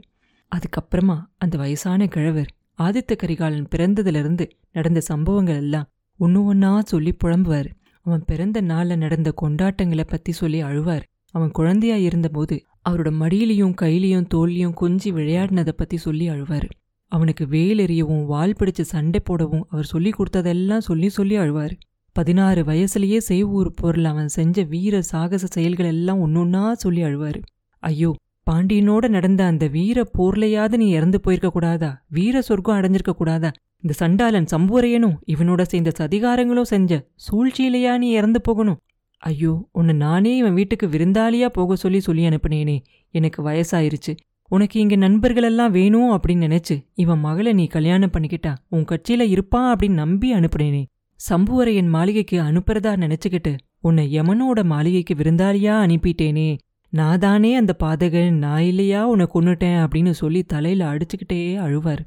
அதுக்கப்புறமா 0.51 1.17
அந்த 1.37 1.55
வயசான 1.57 2.07
கிழவர் 2.07 2.49
ஆதித்த 2.79 3.15
கரிகாலன் 3.15 3.67
பிறந்ததுலேருந்து 3.73 4.45
நடந்த 4.71 4.99
சம்பவங்கள் 5.01 5.55
எல்லாம் 5.55 5.87
ஒன்று 6.19 6.39
ஒன்றா 6.43 6.71
சொல்லி 6.83 7.11
புலம்புவார். 7.23 7.69
அவன் 8.05 8.23
பிறந்த 8.25 8.57
நாளில் 8.61 9.01
நடந்த 9.03 9.29
கொண்டாட்டங்களை 9.41 10.05
பற்றி 10.07 10.31
சொல்லி 10.31 10.59
அழுவார். 10.63 11.05
அவன் 11.35 11.51
குழந்தையா 11.51 11.97
இருந்தபோது 12.07 12.55
அவரோட 12.89 13.09
மடியிலையும் 13.21 13.75
கையிலையும் 13.81 14.29
தோல்லையும் 14.33 14.77
கொஞ்சி 14.81 15.09
விளையாடினதை 15.17 15.73
பற்றி 15.73 15.97
சொல்லி 15.97 16.25
அழுவார். 16.29 16.67
அவனுக்கு 17.11 17.43
வேல் 17.47 17.81
எறியவும் 17.85 18.25
வால் 18.25 18.57
பிடிச்சு 18.59 18.83
சண்டை 18.93 19.19
போடவும் 19.19 19.65
அவர் 19.69 19.91
சொல்லி 19.93 20.11
கொடுத்ததெல்லாம் 20.17 20.87
சொல்லி 20.89 21.09
சொல்லி 21.09 21.37
அழுவார். 21.37 21.75
பதினாறு 22.13 22.61
வயசுலயே 22.63 23.19
செய்வூர் 23.29 23.69
பொருள் 23.75 24.03
அவன் 24.03 24.27
செஞ்ச 24.27 24.63
வீர 24.63 25.01
சாகச 25.01 25.47
செயல்கள் 25.49 25.85
எல்லாம் 25.85 26.19
ஒன்னொன்னா 26.25 26.71
சொல்லி 26.71 27.03
அழுவாரு. 27.03 27.39
ஐயோ 27.79 28.15
பாண்டியனோட 28.51 29.07
நடந்த 29.07 29.45
அந்த 29.45 29.67
வீர 29.67 30.03
போர்லையாவது 30.17 30.75
நீ 30.75 30.87
இறந்து 30.89 31.21
போயிருக்க 31.21 31.49
கூடாதா? 31.49 32.03
வீர 32.09 32.41
சொர்க்கம் 32.41 32.77
அடைஞ்சிருக்க 32.77 33.11
கூடாதா? 33.11 33.51
இந்த 33.81 33.93
சண்டாளன் 33.93 34.47
சம்புவரையனும் 34.55 35.15
இவனோட 35.25 35.61
சேர்ந்த 35.61 35.91
சதிகாரங்களும் 35.99 36.69
செஞ்ச 36.73 37.07
சூழ்ச்சியிலையா 37.27 37.97
நீ 37.97 38.09
இறந்து 38.09 38.41
போகணும்? 38.41 38.79
ஐயோ 39.17 39.67
உன்னை 39.71 39.95
நானே 39.95 40.35
இவன் 40.35 40.53
வீட்டுக்கு 40.53 40.87
விருந்தாளியா 40.87 41.45
போக 41.45 41.75
சொல்லி 41.75 41.99
சொல்லி 41.99 42.23
அனுப்புனேனே. 42.27 42.77
எனக்கு 43.09 43.43
வயசாயிருச்சு. 43.43 44.13
உனக்கு 44.47 44.79
இங்க 44.79 44.95
நண்பர்களெல்லாம் 44.95 45.71
வேணும் 45.71 46.11
அப்படின்னு 46.11 46.47
நினைச்சு 46.47 46.85
இவன் 46.93 47.19
மகளை 47.19 47.53
நீ 47.53 47.67
கல்யாணம் 47.67 48.09
பண்ணிக்கிட்டா 48.09 48.55
உன் 48.69 48.85
கட்சியில 48.85 49.21
இருப்பான் 49.29 49.75
அப்படின்னு 49.75 49.99
நம்பி 50.03 50.33
அனுப்புனேனே. 50.33 50.83
சம்புவரையன் 51.29 51.87
மாளிகைக்கு 51.87 52.41
அனுப்புறதா 52.41 52.91
நினைச்சுக்கிட்டு 53.03 53.57
உன்னை 53.79 54.19
யமனோட 54.19 54.63
மாளிகைக்கு 54.63 55.13
விருந்தாளியா 55.13 55.73
அனுப்பிட்டேனே. 55.85 56.57
நான் 56.89 57.19
தானே 57.19 57.55
அந்த 57.55 57.75
பாதகன் 57.83 58.31
நான் 58.31 58.61
இல்லையா 58.61 59.07
உன்னை 59.07 59.27
கொன்னுட்டேன் 59.33 59.77
அப்படின்னு 59.83 60.11
சொல்லி 60.11 60.43
தலையில 60.43 60.93
அடிச்சுக்கிட்டே 60.93 61.41
அழுவார். 61.65 62.01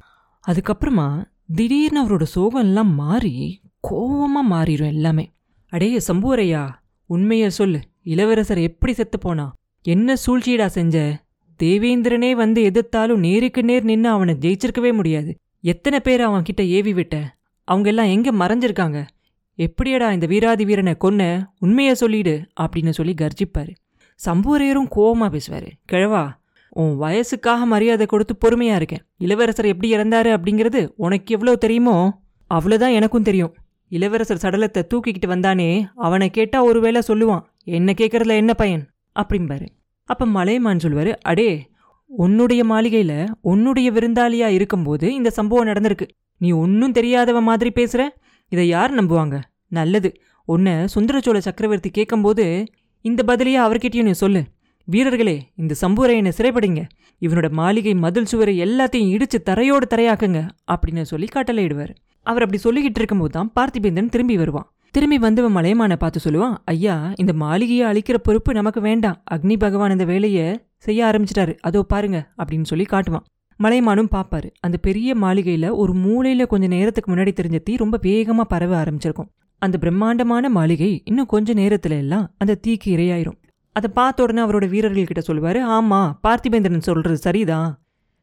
அதுக்கப்புறமா 0.47 1.23
திடீர்னு 1.55 2.05
அவரோட 2.05 2.25
சோகம்லாம் 2.35 2.93
மாறி 2.93 3.61
கோவமா 3.89 4.41
மாறிடும் 4.49 4.85
எல்லாமே. 4.85 5.31
அடே 5.67 5.99
சம்புவரையா 6.07 6.69
உண்மைய 7.09 7.47
சொல்லு 7.47 7.79
இளவரசர் 8.03 8.57
எப்படி 8.57 8.93
செத்து 8.93 9.19
போனா? 9.19 9.53
என்ன 9.81 10.13
சூழ்ச்சியடா 10.27 10.65
செஞ்ச? 10.65 11.23
தேவேந்திரனே 11.63 12.31
வந்து 12.31 12.61
எதிர்த்தாலும் 12.69 13.17
நேருக்கு 13.17 13.63
நேர் 13.63 13.83
நின்று 13.83 14.09
அவனை 14.09 14.33
ஜெயிச்சிருக்கவே 14.33 14.93
முடியாது. 14.93 15.37
எத்தனை 15.61 15.99
பேர் 15.99 16.21
அவன் 16.21 16.43
கிட்ட 16.43 16.63
ஏவி 16.63 16.93
விட்ட? 16.93 17.15
அவங்க 17.67 17.87
எல்லாம் 17.91 18.13
எங்கே 18.15 18.31
மறைஞ்சிருக்காங்க? 18.41 18.99
எப்படியடா 19.59 20.07
இந்த 20.15 20.25
வீராதி 20.31 20.63
வீரனை 20.69 20.93
கொன்ன? 21.03 21.21
உண்மையை 21.65 21.93
சொல்லிடு 22.01 22.33
அப்படின்னு 22.63 22.93
சொல்லி 22.97 23.13
கர்ஜிப்பார். 23.21 23.71
சம்புவரையரும் 24.19 24.89
கோவமாக 24.95 25.29
பேசுவார். 25.35 25.69
கிழவா 25.91 26.23
உன் 26.81 26.93
வயசுக்காக 27.01 27.65
மரியாதை 27.73 28.05
கொடுத்து 28.05 28.33
பொறுமையாக 28.35 28.79
இருக்கேன். 28.79 29.03
இளவரசர் 29.25 29.71
எப்படி 29.73 29.89
இறந்தாரு 29.95 30.29
அப்படிங்கிறது 30.37 30.81
உனக்கு 31.05 31.35
எவ்வளோ 31.35 31.53
தெரியுமோ 31.65 31.95
அவ்வளோதான் 32.51 32.95
எனக்கும் 32.99 33.27
தெரியும். 33.29 33.53
இளவரசர் 33.91 34.41
சடலத்தை 34.43 34.81
தூக்கிக்கிட்டு 34.91 35.29
வந்தானே 35.33 35.69
அவனை 36.05 36.27
கேட்டா 36.37 36.59
ஒருவேளை 36.69 37.01
சொல்லுவான் 37.09 37.43
என்ன 37.77 37.89
கேட்கறதுல 37.99 38.35
என்ன 38.41 38.53
பயன்? 38.61 38.83
அப்படிம்பாரு. 39.15 39.67
அப்போ 40.09 40.25
மலையமான் 40.37 40.83
சொல்வார் 40.85 41.11
அடே 41.31 41.49
உன்னுடைய 42.11 42.61
மாளிகையில் 42.71 43.17
உன்னுடைய 43.51 43.87
விருந்தாளியாக 43.91 44.55
இருக்கும்போது 44.57 45.07
இந்த 45.19 45.29
சம்பவம் 45.37 45.69
நடந்திருக்கு. 45.69 46.07
நீ 46.37 46.51
ஒன்றும் 46.51 46.93
தெரியாதவ 46.93 47.41
மாதிரி 47.41 47.71
பேசுகிற 47.71 48.03
இதை 48.51 48.67
யார் 48.67 48.93
நம்புவாங்க? 48.95 49.35
நல்லது. 49.67 50.09
உன்னை 50.47 50.73
சுந்தரச்சோழ 50.95 51.37
சக்கரவர்த்தி 51.37 51.89
கேட்கும்போது 51.89 52.45
இந்த 53.01 53.21
பதிலையே 53.27 53.59
அவர்கிட்டயும் 53.65 54.09
நீ 54.09 54.11
சொல்லு. 54.11 54.41
வீரர்களே 54.87 55.35
இந்த 55.55 55.73
சம்புரையனை 55.81 56.31
சிறைப்படிங்க. 56.37 56.81
இவனோட 57.21 57.47
மாளிகை 57.59 57.93
மதில் 58.03 58.29
சுவரை 58.31 58.53
எல்லாத்தையும் 58.65 59.11
இடிச்சு 59.15 59.37
தரையோடு 59.49 59.85
தரையாக்குங்க 59.93 60.41
அப்படின்னு 60.73 61.05
சொல்லி 61.11 61.27
கட்டளையிடுவார் 61.35 61.93
அவர் 62.25 62.43
அப்படி 62.45 62.59
சொல்லிக்கிட்டு 62.63 62.99
இருக்கும்போது 63.01 63.33
தான் 63.37 63.51
பார்த்திபேந்திரன் 63.57 64.13
திரும்பி 64.15 64.35
வருவான். 64.37 64.67
திரும்பி 64.91 65.17
வந்தவன் 65.17 65.55
மலையமான 65.55 65.93
பார்த்து 65.95 66.19
சொல்லுவான் 66.25 66.55
ஐயா 66.73 66.95
இந்த 67.15 67.33
மாளிகையை 67.33 67.85
அழிக்கிற 67.91 68.17
பொறுப்பு 68.27 68.51
நமக்கு 68.53 68.81
வேண்டாம். 68.81 69.17
அக்னி 69.31 69.55
பகவான் 69.57 69.93
இந்த 69.95 70.05
வேலையை 70.05 70.45
செய்ய 70.85 70.99
ஆரம்பிச்சிட்டாரு. 71.05 71.53
அதோ 71.61 71.81
பாருங்க 71.83 72.19
அப்படின்னு 72.37 72.67
சொல்லி 72.71 72.85
காட்டுவான். 72.93 73.25
மலைமானும் 73.63 74.11
பார்ப்பாரு 74.11 74.49
அந்த 74.59 74.77
பெரிய 74.77 75.15
மாளிகையில 75.15 75.69
ஒரு 75.71 75.93
மூலையில 75.93 76.45
கொஞ்ச 76.47 76.67
நேரத்துக்கு 76.67 77.09
முன்னாடி 77.15 77.31
தெரிஞ்ச 77.37 77.59
தீ 77.63 77.75
ரொம்ப 77.75 77.99
வேகமா 78.01 78.41
பரவ 78.41 78.83
ஆரம்பிச்சிருக்கும். 78.83 79.29
அந்த 79.61 79.77
பிரம்மாண்டமான 79.77 80.49
மாளிகை 80.49 81.01
இன்னும் 81.05 81.25
கொஞ்ச 81.25 81.53
நேரத்துல 81.53 81.97
எல்லாம் 82.03 82.35
அந்த 82.37 82.57
தீக்கு 82.67 82.89
இரையாயிரும். 82.95 83.37
அதை 83.75 83.89
பார்த்த 83.93 84.23
உடனே 84.23 84.41
அவரோட 84.41 84.69
வீரர்கள் 84.69 85.09
கிட்ட 85.09 85.21
சொல்லுவாரு 85.29 85.59
ஆமா 85.77 86.01
பார்த்திபேந்திரன் 86.25 86.87
சொல்றது 86.87 87.17
சரிதான் 87.17 87.69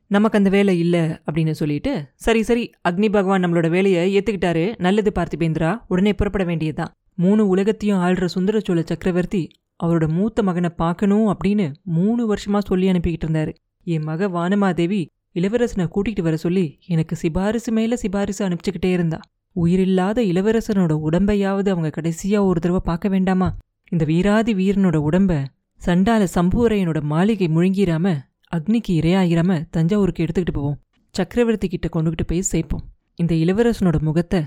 நமக்கு 0.06 0.38
அந்த 0.38 0.50
வேலை 0.50 0.78
இல்லை 0.78 1.00
அப்படின்னு 1.00 1.50
சொல்லிட்டு 1.50 1.92
சரி 2.14 2.42
சரி 2.42 2.70
அக்னி 2.88 3.08
பகவான் 3.12 3.44
நம்மளோட 3.44 3.70
வேலையை 3.70 4.02
ஏத்துக்கிட்டாரு. 4.16 4.64
நல்லது 4.78 5.12
பார்த்திபேந்திரா 5.14 5.70
உடனே 5.88 6.12
புறப்பட 6.12 6.44
வேண்டியதுதான். 6.44 6.92
மூணு 7.14 7.48
உலகத்தையும் 7.48 7.98
ஆள்ற 7.98 8.24
சோழ 8.24 8.82
சக்கரவர்த்தி 8.82 9.42
அவரோட 9.84 10.08
மூத்த 10.08 10.42
மகனை 10.42 10.70
பார்க்கணும் 10.76 11.26
அப்படின்னு 11.28 11.66
மூணு 11.82 12.34
வருஷமா 12.34 12.58
சொல்லி 12.58 12.90
அனுப்பிக்கிட்டு 12.90 13.26
இருந்தாரு. 13.26 13.52
என் 13.86 14.02
மக 14.02 14.28
வானமாதேவி 14.28 15.00
இளவரசனை 15.34 15.84
கூட்டிகிட்டு 15.94 16.22
வர 16.22 16.36
சொல்லி 16.36 16.78
எனக்கு 16.86 17.16
சிபாரிசு 17.16 17.72
மேல 17.72 17.96
சிபாரிசு 17.96 18.48
அனுப்பிச்சுக்கிட்டே 18.48 18.90
இருந்தா. 18.92 19.20
உயிரில்லாத 19.56 20.18
இளவரசனோட 20.22 20.92
உடம்பையாவது 21.08 21.68
அவங்க 21.68 21.90
கடைசியா 21.96 22.38
ஒரு 22.44 22.60
தடவை 22.60 22.80
பார்க்க 22.84 23.08
வேண்டாமா? 23.08 23.48
இந்த 23.92 24.04
வீராதி 24.04 24.52
வீரனோட 24.54 24.98
உடம்ப 25.08 25.44
சண்டால 25.80 26.26
சம்புவரையனோட 26.34 27.00
மாளிகை 27.02 27.48
முழுங்கிராம 27.48 28.16
அக்னிக்கு 28.56 28.92
இரையாகிராம 29.00 29.64
தஞ்சாவூருக்கு 29.70 30.24
எடுத்துக்கிட்டு 30.24 30.52
போவோம். 30.52 30.78
சக்கரவர்த்தி 31.14 31.68
கிட்ட 31.68 31.88
கொண்டுகிட்டு 31.92 32.24
போய் 32.26 32.42
சேர்ப்போம். 32.42 32.84
இந்த 33.14 33.34
இளவரசனோட 33.34 33.98
முகத்தை 33.98 34.40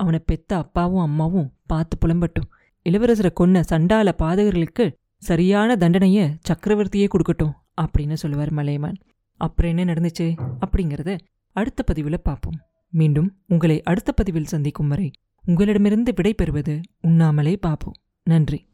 அவனை 0.00 0.20
பெத்த 0.26 0.56
அப்பாவும் 0.56 1.00
அம்மாவும் 1.00 1.50
பார்த்து 1.66 1.96
புலம்பட்டும். 2.02 2.48
இளவரசரை 2.86 3.30
கொன்ன 3.40 3.62
சண்டால 3.70 4.12
பாதகர்களுக்கு 4.18 4.84
சரியான 5.22 5.76
தண்டனைய 5.76 6.20
சக்கரவர்த்தியே 6.48 7.06
கொடுக்கட்டும் 7.10 7.54
அப்படின்னு 7.82 8.12
சொல்லுவார் 8.12 8.50
மலையமான். 8.50 8.98
அப்புறம் 9.36 9.76
என்ன 9.76 9.92
நடந்துச்சு 9.92 10.26
அப்படிங்கிறத 10.60 11.18
அடுத்த 11.52 11.82
பதிவில் 11.82 12.22
பார்ப்போம். 12.22 12.58
மீண்டும் 12.90 13.36
உங்களை 13.46 13.82
அடுத்த 13.82 14.12
பதிவில் 14.12 14.44
சந்திக்கும் 14.44 14.88
வரை 14.88 15.10
உங்களிடமிருந்து 15.44 16.12
விடை 16.14 16.34
பெறுவது 16.34 16.80
உண்ணாமலே 17.00 17.56
பார்ப்போம் 17.56 17.94
நன்றி. 18.22 18.66